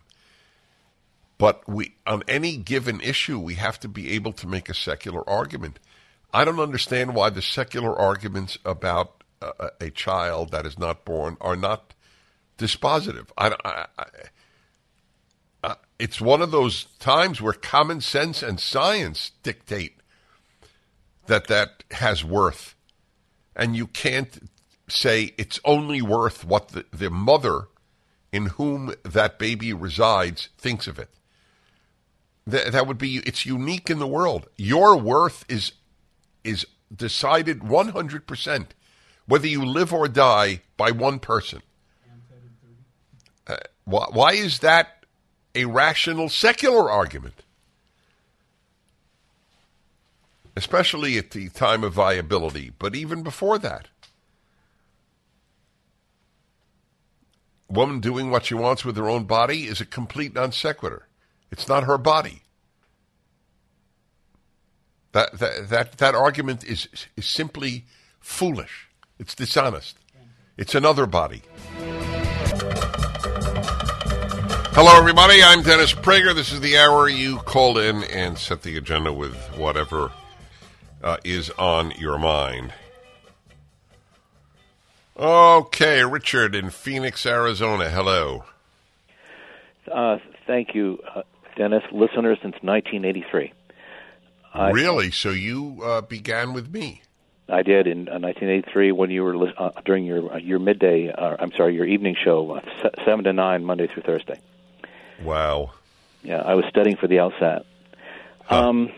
[1.37, 5.29] But we, on any given issue, we have to be able to make a secular
[5.29, 5.81] argument.
[6.33, 11.37] I don't understand why the secular arguments about a, a child that is not born
[11.41, 11.93] are not
[12.57, 13.27] dispositive.
[13.37, 14.05] I, I, I, uh,
[15.99, 19.97] it's one of those times where common sense and science dictate
[21.27, 22.75] that that has worth,
[23.55, 24.51] and you can't
[24.89, 27.69] say it's only worth what the, the mother
[28.33, 31.09] in whom that baby resides thinks of it.
[32.47, 34.49] That, that would be it's unique in the world.
[34.57, 35.73] Your worth is
[36.43, 38.67] is decided 100%
[39.27, 41.63] whether you live or die by one person.
[43.47, 45.04] Uh, why, why is that
[45.55, 47.43] a rational secular argument?
[50.57, 53.89] Especially at the time of viability, but even before that.
[57.69, 61.09] Woman doing what she wants with her own body is a complete non sequitur.
[61.51, 62.43] It's not her body.
[65.13, 67.85] That, that, that, that argument is, is simply
[68.21, 68.89] foolish.
[69.19, 69.97] It's dishonest.
[70.57, 71.43] It's another body.
[74.77, 75.41] Hello, everybody.
[75.41, 76.35] I'm Dennis Prager.
[76.35, 80.11] This is the hour you called in and set the agenda with whatever
[81.01, 82.73] uh, is on your mind.
[85.17, 87.89] Okay, Richard in Phoenix, Arizona.
[87.89, 88.45] Hello.
[89.91, 91.23] Uh, thank you, uh,
[91.57, 91.85] Dennis.
[91.93, 93.53] Listener since 1983.
[94.55, 95.13] I- really?
[95.13, 97.03] So you uh, began with me?
[97.49, 101.13] I did in uh, 1983 when you were uh, during your uh, your midday.
[101.13, 104.41] Uh, I'm sorry, your evening show, uh, se- seven to nine, Monday through Thursday.
[105.23, 105.73] Wow.
[106.23, 107.65] Yeah, I was studying for the LSAT.
[108.49, 108.91] Um,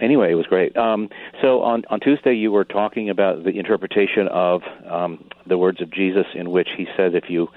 [0.00, 0.76] anyway, it was great.
[0.76, 1.08] Um,
[1.42, 5.90] so on on Tuesday, you were talking about the interpretation of um, the words of
[5.90, 7.48] Jesus, in which he said, "If you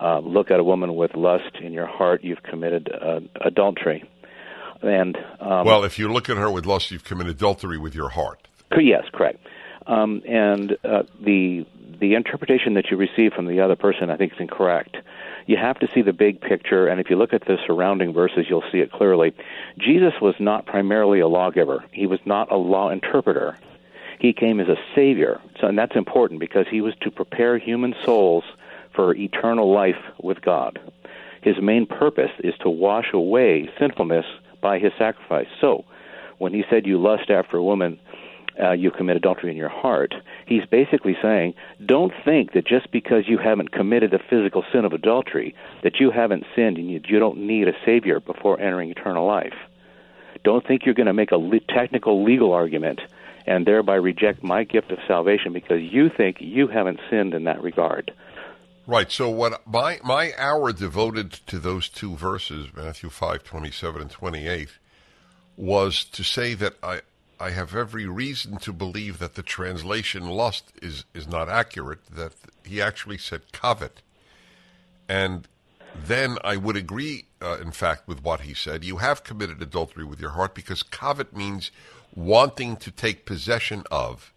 [0.00, 4.04] uh, look at a woman with lust in your heart, you've committed uh, adultery."
[4.82, 8.08] And um, well, if you look at her with lust, you've committed adultery with your
[8.08, 8.46] heart.
[8.78, 9.46] Yes, correct.
[9.86, 11.66] Um, and uh, the
[12.00, 14.96] the interpretation that you receive from the other person, I think, is incorrect.
[15.50, 18.46] You have to see the big picture, and if you look at the surrounding verses,
[18.48, 19.34] you'll see it clearly.
[19.78, 23.56] Jesus was not primarily a lawgiver; he was not a law interpreter.
[24.20, 27.96] He came as a savior, so and that's important because he was to prepare human
[28.04, 28.44] souls
[28.94, 30.78] for eternal life with God.
[31.42, 34.26] His main purpose is to wash away sinfulness
[34.60, 35.48] by his sacrifice.
[35.60, 35.84] So,
[36.38, 37.98] when he said, "You lust after a woman,"
[38.62, 40.14] uh, you commit adultery in your heart.
[40.46, 41.54] He's basically saying,
[41.84, 46.10] don't think that just because you haven't committed the physical sin of adultery, that you
[46.10, 49.54] haven't sinned and you, you don't need a savior before entering eternal life.
[50.44, 53.00] Don't think you're going to make a le- technical legal argument
[53.46, 57.62] and thereby reject my gift of salvation because you think you haven't sinned in that
[57.62, 58.12] regard.
[58.86, 59.10] Right.
[59.10, 64.10] So what my my hour devoted to those two verses, Matthew five twenty seven and
[64.10, 64.70] twenty eight,
[65.56, 67.02] was to say that I
[67.40, 72.04] I have every reason to believe that the translation lust is is not accurate.
[72.06, 72.34] That
[72.64, 74.02] he actually said covet,
[75.08, 75.48] and
[75.94, 78.84] then I would agree, uh, in fact, with what he said.
[78.84, 81.70] You have committed adultery with your heart because covet means
[82.14, 84.32] wanting to take possession of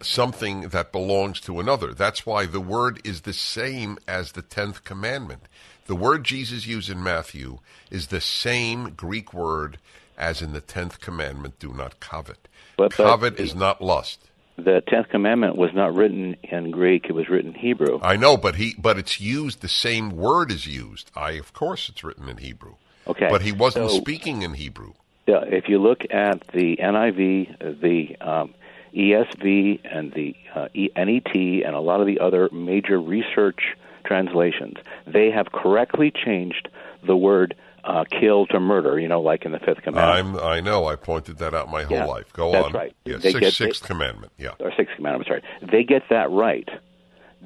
[0.00, 1.92] something that belongs to another.
[1.92, 5.42] That's why the word is the same as the 10th commandment.
[5.86, 7.58] The word Jesus used in Matthew
[7.90, 9.78] is the same Greek word
[10.16, 12.48] as in the 10th commandment do not covet.
[12.76, 14.30] But- but covet is not lust.
[14.56, 17.98] The tenth commandment was not written in Greek; it was written in Hebrew.
[18.02, 21.10] I know, but he but it's used the same word is used.
[21.16, 22.74] I of course it's written in Hebrew.
[23.06, 24.92] Okay, But he wasn't so- speaking in Hebrew.
[25.26, 28.54] Yeah, if you look at the NIV, the um,
[28.94, 33.74] ESV, and the uh, NET, and a lot of the other major research
[34.04, 34.76] translations,
[35.06, 36.68] they have correctly changed
[37.02, 37.54] the word
[37.84, 40.38] uh, "kill" to "murder." You know, like in the Fifth Commandment.
[40.42, 42.32] I'm I know, I pointed that out my whole Yeah, life.
[42.32, 42.72] Go that's on.
[42.72, 42.96] right.
[43.04, 44.32] Yeah, They sixth, get- sixth they- commandment.
[44.38, 44.50] Yeah.
[44.60, 45.26] or Sixth Commandment.
[45.28, 46.68] Sorry, they get that right.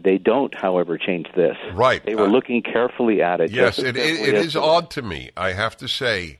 [0.01, 1.57] They don't, however, change this.
[1.75, 2.05] Right.
[2.05, 3.51] They were Uh, looking carefully at it.
[3.51, 6.39] Yes, it, it, it is odd to me, I have to say.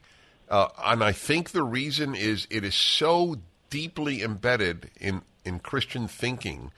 [0.49, 3.35] Uh, and I think the reason is it is so
[3.69, 6.71] deeply embedded in, in Christian thinking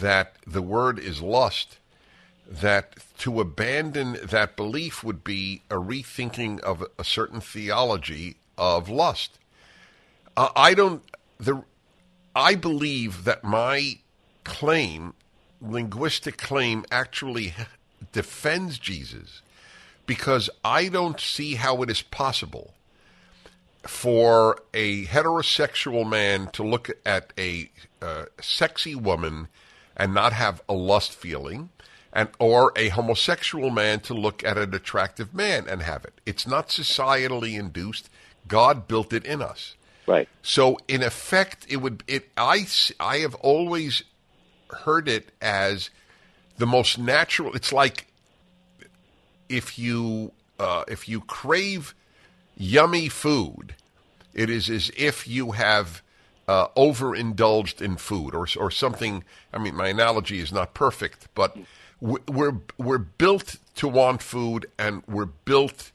[0.00, 1.78] that the word is lust,
[2.48, 9.38] that to abandon that belief would be a rethinking of a certain theology of lust.
[10.36, 11.02] Uh, I don't.
[11.38, 11.62] The
[12.34, 13.98] I believe that my
[14.44, 15.14] claim,
[15.60, 17.54] linguistic claim, actually
[18.12, 19.42] defends Jesus
[20.06, 22.74] because I don't see how it is possible
[23.82, 27.70] for a heterosexual man to look at a
[28.02, 29.48] uh, sexy woman
[29.96, 31.70] and not have a lust feeling
[32.16, 36.14] and or a homosexual man to look at an attractive man and have it.
[36.24, 38.08] It's not societally induced.
[38.48, 39.74] God built it in us.
[40.06, 40.26] Right.
[40.40, 42.66] So in effect it would it i
[42.98, 44.02] i have always
[44.70, 45.90] heard it as
[46.56, 48.06] the most natural it's like
[49.48, 51.94] if you uh, if you crave
[52.56, 53.74] yummy food,
[54.32, 56.02] it is as if you have
[56.48, 59.22] uh, overindulged in food or or something.
[59.52, 61.66] I mean, my analogy is not perfect, but we-
[62.00, 65.92] we're we're built to want food, and we're built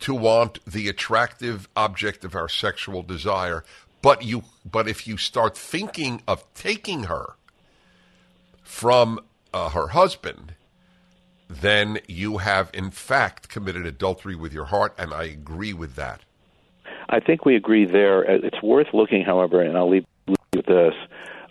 [0.00, 3.64] to want the attractive object of our sexual desire.
[4.02, 7.34] But you, but if you start thinking of taking her
[8.62, 9.20] from
[9.54, 10.54] uh, her husband,
[11.48, 16.20] then you have in fact committed adultery with your heart, and I agree with that.
[17.08, 18.28] I think we agree there.
[18.28, 20.04] Uh, It's worth looking, however, and I'll leave
[20.54, 20.94] with this.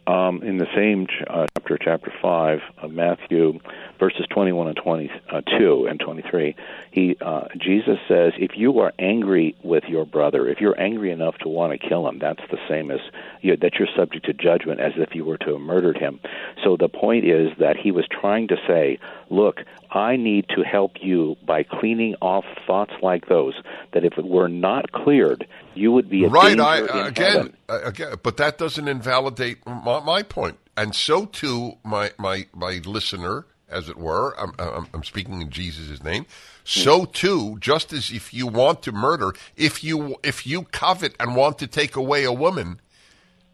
[0.07, 3.59] Um, in the same ch- uh, chapter, chapter 5 of Matthew,
[3.99, 6.55] verses 21 and 22 and 23,
[6.91, 11.38] he, uh, Jesus says, if you are angry with your brother, if you're angry enough
[11.39, 12.99] to want to kill him, that's the same as
[13.41, 16.19] you, that you're subject to judgment as if you were to have murdered him.
[16.63, 18.99] So the point is that he was trying to say,
[19.30, 19.61] look,
[19.91, 23.53] I need to help you by cleaning off thoughts like those,
[23.93, 28.15] that if it were not cleared, you would be right I, in again uh, again
[28.23, 33.90] but that doesn't invalidate my, my point and so too my my my listener as
[33.90, 36.26] it were i'm i'm, I'm speaking in jesus' name.
[36.64, 41.36] So too just as if you want to murder if you if you covet and
[41.36, 42.80] want to take away a woman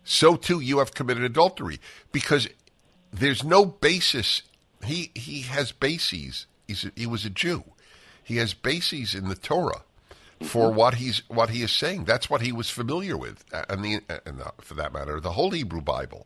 [0.03, 1.79] so too you have committed adultery.
[2.11, 2.47] Because
[3.11, 4.41] there's no basis.
[4.83, 6.47] He he has bases.
[6.67, 7.63] He's a, he was a jew.
[8.23, 9.83] He has bases in the torah
[10.41, 12.05] for what he's what he is saying.
[12.05, 15.31] That's what he was familiar with, uh, and the and uh, for that matter, the
[15.31, 16.25] whole Hebrew Bible,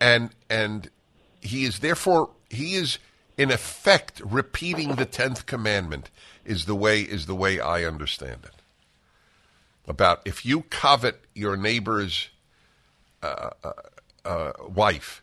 [0.00, 0.90] and and
[1.44, 2.98] he is therefore he is
[3.36, 6.10] in effect repeating the tenth commandment.
[6.44, 8.62] Is the way is the way I understand it.
[9.86, 12.28] About if you covet your neighbor's
[13.22, 13.72] uh, uh,
[14.24, 15.22] uh, wife,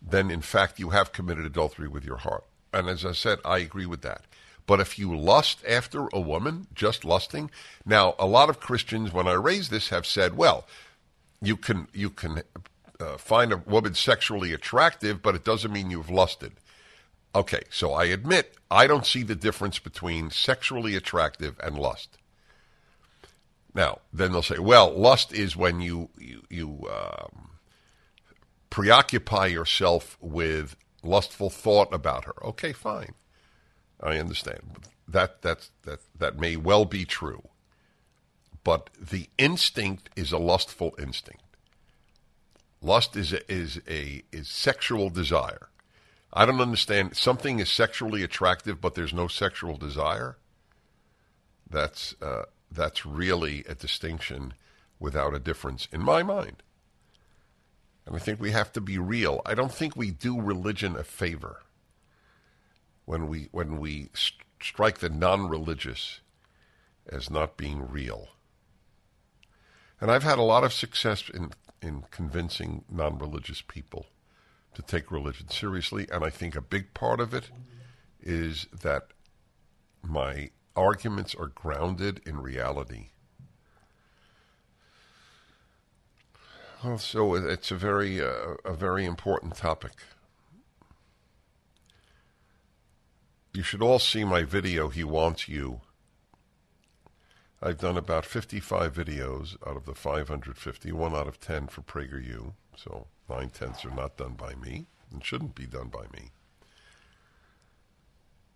[0.00, 2.44] then in fact you have committed adultery with your heart.
[2.72, 4.22] And as I said, I agree with that.
[4.66, 7.50] But if you lust after a woman, just lusting,
[7.84, 10.66] now a lot of Christians, when I raise this, have said, well,
[11.40, 12.42] you can you can
[13.00, 16.52] uh, find a woman sexually attractive, but it doesn't mean you've lusted.
[17.34, 22.18] Okay, so I admit I don't see the difference between sexually attractive and lust.
[23.74, 27.50] Now, then they'll say, well, lust is when you you, you um,
[28.70, 32.34] preoccupy yourself with lustful thought about her.
[32.42, 33.12] Okay, fine.
[34.02, 34.88] I understand.
[35.06, 37.48] That that's that that may well be true.
[38.64, 41.42] But the instinct is a lustful instinct.
[42.82, 45.68] Lust is a, is a is sexual desire.
[46.32, 47.16] I don't understand.
[47.16, 50.36] Something is sexually attractive, but there's no sexual desire.
[51.68, 54.54] That's uh, that's really a distinction
[54.98, 56.62] without a difference in my mind.
[58.04, 59.42] And I think we have to be real.
[59.44, 61.62] I don't think we do religion a favor
[63.04, 66.20] when we when we st- strike the non-religious
[67.08, 68.28] as not being real.
[70.00, 71.52] And I've had a lot of success in
[71.86, 74.06] in convincing non-religious people
[74.74, 77.50] to take religion seriously, and I think a big part of it
[78.20, 79.08] is that
[80.02, 83.08] my arguments are grounded in reality.
[86.98, 89.92] So it's a very uh, a very important topic.
[93.54, 95.80] You should all see my video, He Wants You.
[97.66, 102.52] I've done about 55 videos out of the 550, one out of 10 for PragerU,
[102.76, 106.30] so nine tenths are not done by me and shouldn't be done by me.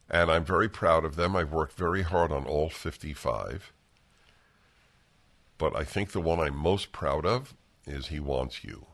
[0.08, 1.34] And I'm very proud of them.
[1.34, 3.72] I've worked very hard on all 55.
[5.58, 7.54] But I think the one I'm most proud of
[7.88, 8.86] is He Wants You,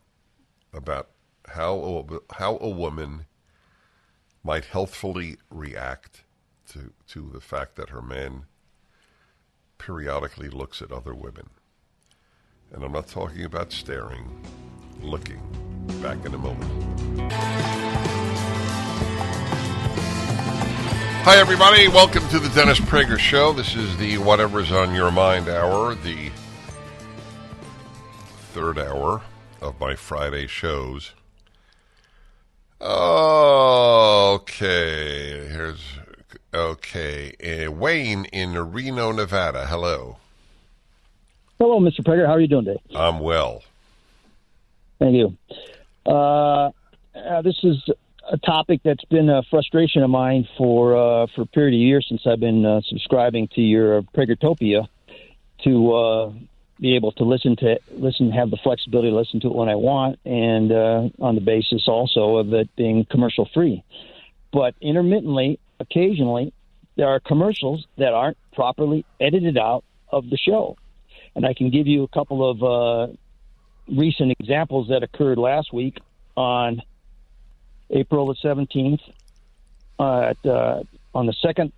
[0.73, 1.11] about
[1.49, 3.27] how a, how a woman
[4.43, 6.23] might healthfully react
[6.71, 8.47] to, to the fact that her man
[9.79, 11.51] periodically looks at other women.
[12.73, 14.45] And I'm not talking about staring,
[15.01, 15.41] looking.
[16.03, 17.33] Back in a moment.
[21.29, 21.89] Hi, everybody.
[21.89, 23.53] Welcome to the Dennis Prager Show.
[23.53, 26.31] This is the Whatever's on Your Mind hour, the
[28.53, 29.23] third hour
[29.61, 31.15] of my Friday shows.
[32.81, 34.49] Okay,
[35.49, 35.83] here's
[36.57, 37.67] okay.
[37.67, 39.67] Uh, Wayne in Reno, Nevada.
[39.67, 40.17] Hello.
[41.59, 42.01] Hello, Mr.
[42.01, 42.27] Prager.
[42.27, 42.81] How are you doing today?
[42.95, 43.63] I'm well.
[44.99, 45.37] Thank you.
[46.05, 46.71] Uh,
[47.15, 47.77] uh, this is
[48.31, 52.07] a topic that's been a frustration of mine for uh, for a period of years
[52.09, 54.89] since I've been uh, subscribing to your Pragertopia
[55.65, 56.33] to uh,
[56.81, 59.77] be able to listen to listen, have the flexibility to listen to it when I
[59.77, 63.83] want, and uh, on the basis also of it being commercial free.
[64.53, 66.53] But intermittently, occasionally,
[66.97, 70.77] there are commercials that aren't properly edited out of the show.
[71.35, 73.13] And I can give you a couple of uh,
[73.89, 75.99] recent examples that occurred last week
[76.37, 76.83] on
[77.91, 79.01] April the 17th.
[79.99, 80.83] Uh, at, uh,
[81.15, 81.73] on the second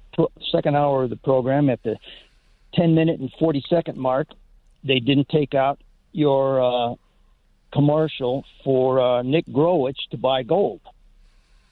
[0.51, 1.97] second hour of the program, at the
[2.75, 4.27] 10 minute and 40 second mark,
[4.83, 5.81] they didn't take out
[6.13, 6.95] your uh,
[7.73, 10.81] commercial for uh, Nick Growich to buy gold.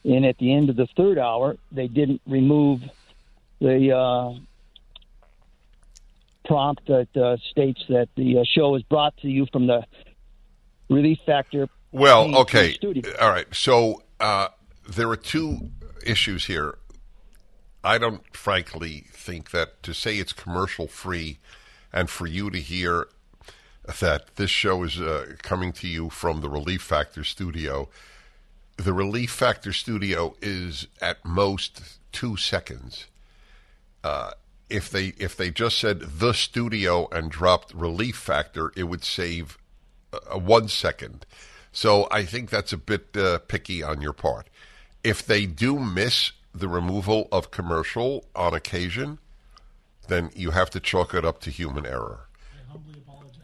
[0.07, 2.81] And at the end of the third hour, they didn't remove
[3.61, 4.39] the uh,
[6.45, 9.85] prompt that uh, states that the uh, show is brought to you from the
[10.89, 11.69] Relief Factor.
[11.91, 12.75] Well, okay.
[12.75, 13.13] Studio.
[13.21, 13.53] All right.
[13.53, 14.49] So uh,
[14.89, 15.71] there are two
[16.05, 16.79] issues here.
[17.83, 21.39] I don't frankly think that to say it's commercial free
[21.93, 23.09] and for you to hear
[24.01, 27.89] that this show is uh, coming to you from the Relief Factor studio.
[28.77, 33.07] The Relief Factor studio is at most two seconds.
[34.05, 34.33] Uh,
[34.69, 39.59] if they if they just said the studio and dropped Relief Factor, it would save
[40.31, 41.25] a one second.
[41.73, 44.49] So I think that's a bit uh, picky on your part.
[45.05, 49.19] If they do miss the removal of commercial on occasion,
[50.09, 52.29] then you have to chalk it up to human error.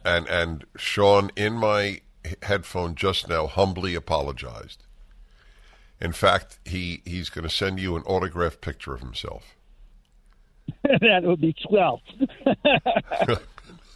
[0.05, 2.01] And and Sean in my
[2.41, 4.83] headphone just now humbly apologized.
[6.03, 9.55] In fact, he he's going to send you an autographed picture of himself.
[10.83, 11.99] that would be 12.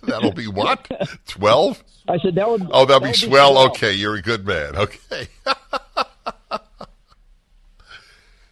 [0.03, 0.89] That'll be what?
[1.27, 1.83] Twelve?
[2.07, 2.67] I said that would.
[2.71, 3.53] Oh, that'll be that would swell.
[3.53, 3.69] 12.
[3.71, 4.75] Okay, you're a good man.
[4.77, 5.27] Okay.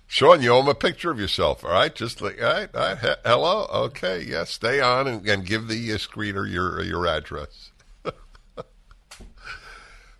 [0.07, 1.63] Sean, you owe him a picture of yourself.
[1.63, 2.97] All right, just like all right, all right.
[2.99, 3.67] he- hello.
[3.85, 4.43] Okay, yeah.
[4.43, 7.71] Stay on and, and give the uh, screener your your address.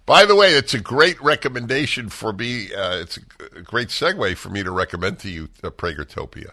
[0.05, 2.73] By the way, it's a great recommendation for me.
[2.73, 3.17] Uh, it's
[3.55, 6.51] a great segue for me to recommend to you uh, Pragertopia.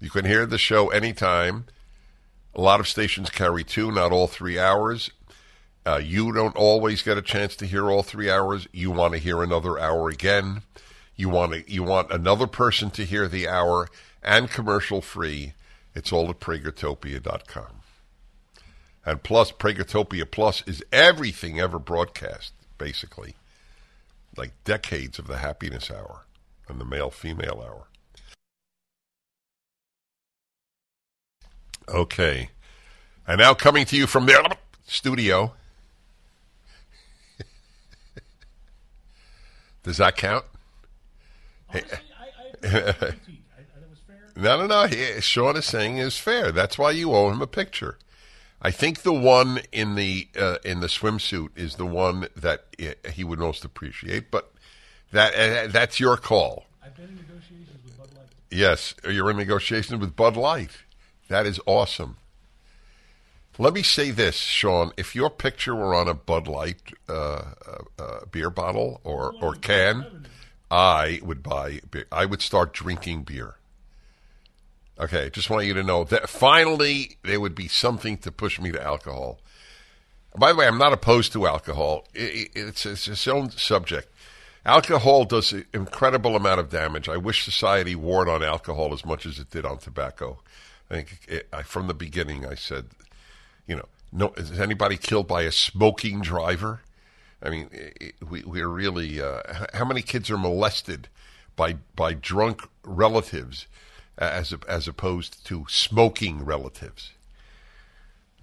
[0.00, 1.66] You can hear the show anytime.
[2.54, 5.10] A lot of stations carry two, not all three hours.
[5.86, 8.66] Uh, you don't always get a chance to hear all three hours.
[8.72, 10.62] You want to hear another hour again.
[11.14, 13.88] You want to, you want another person to hear the hour
[14.22, 15.54] and commercial free.
[15.94, 17.80] It's all at pragertopia.com.
[19.06, 23.36] And plus, Pragertopia Plus is everything ever broadcast, basically.
[24.36, 26.24] Like decades of the happiness hour
[26.66, 27.86] and the male female hour.
[31.88, 32.50] Okay.
[33.26, 35.52] And now coming to you from the studio.
[39.82, 40.44] Does that count?
[42.64, 43.12] no,
[44.34, 44.86] no, no.
[44.86, 46.50] He, Sean is saying is fair.
[46.50, 47.98] That's why you owe him a picture.
[48.62, 52.94] I think the one in the uh, in the swimsuit is the one that he-
[53.12, 54.30] he would most appreciate.
[54.30, 54.52] But
[55.12, 56.66] that uh, that's your call.
[56.84, 58.26] I've been in negotiations with Bud Light.
[58.50, 60.70] Yes, you're in negotiations with Bud Light.
[61.28, 62.16] That is awesome.
[63.58, 64.92] Let me say this, Sean.
[64.96, 67.42] If your picture were on a Bud Light uh, uh,
[67.98, 70.26] uh, beer bottle or, or can,
[70.70, 72.06] I would buy beer.
[72.10, 73.56] I would start drinking beer.
[75.00, 78.70] Okay, just want you to know that finally there would be something to push me
[78.70, 79.38] to alcohol.
[80.36, 82.06] By the way, I'm not opposed to alcohol.
[82.14, 84.12] I- I- It's, it's its own subject.
[84.66, 87.08] Alcohol does an incredible amount of damage.
[87.08, 90.38] I wish society warred on alcohol as much as it did on tobacco.
[90.90, 92.86] I think it, I, from the beginning I said,
[93.66, 96.82] you know, no, is anybody killed by a smoking driver?
[97.42, 97.70] I mean,
[98.28, 99.18] we, we're really.
[99.22, 99.40] Uh,
[99.72, 101.08] how many kids are molested
[101.56, 103.66] by by drunk relatives
[104.20, 107.12] as as opposed to smoking relatives?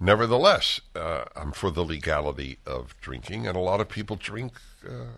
[0.00, 4.52] Nevertheless, uh, I'm for the legality of drinking, and a lot of people drink
[4.86, 5.16] uh,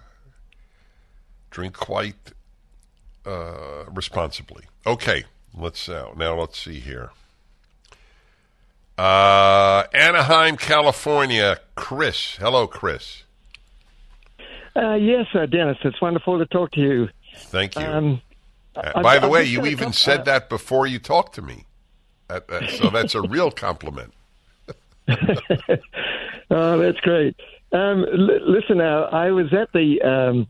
[1.51, 2.33] drink quite
[3.27, 4.65] uh, responsibly.
[4.87, 5.25] Okay,
[5.55, 7.11] let's uh, now let's see here.
[8.97, 11.59] Uh, Anaheim, California.
[11.75, 13.25] Chris, hello, Chris.
[14.77, 17.09] Uh, yes, uh, Dennis, it's wonderful to talk to you.
[17.37, 17.83] Thank you.
[17.83, 18.23] Um,
[18.77, 21.67] Uh, by the I've way, you even said uh, that before you talked to me.
[22.29, 24.15] That, that, so that's a real compliment.
[26.51, 27.37] Oh, that's great.
[27.73, 30.49] Um, l- listen, now, I was at the um,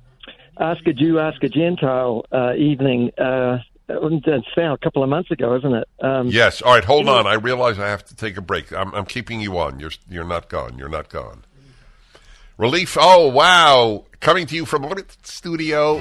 [0.58, 3.10] Ask a Jew, Ask a Gentile uh, evening.
[3.18, 5.88] Uh, that's now a couple of months ago, isn't it?
[6.00, 6.62] Um, Yes.
[6.62, 6.84] All right.
[6.84, 7.26] Hold on.
[7.26, 8.72] I realize I have to take a break.
[8.72, 9.80] I'm, I'm keeping you on.
[9.80, 10.78] You're you're not gone.
[10.78, 11.44] You're not gone.
[12.56, 12.96] Relief.
[13.00, 14.04] Oh wow!
[14.20, 16.00] Coming to you from the studio.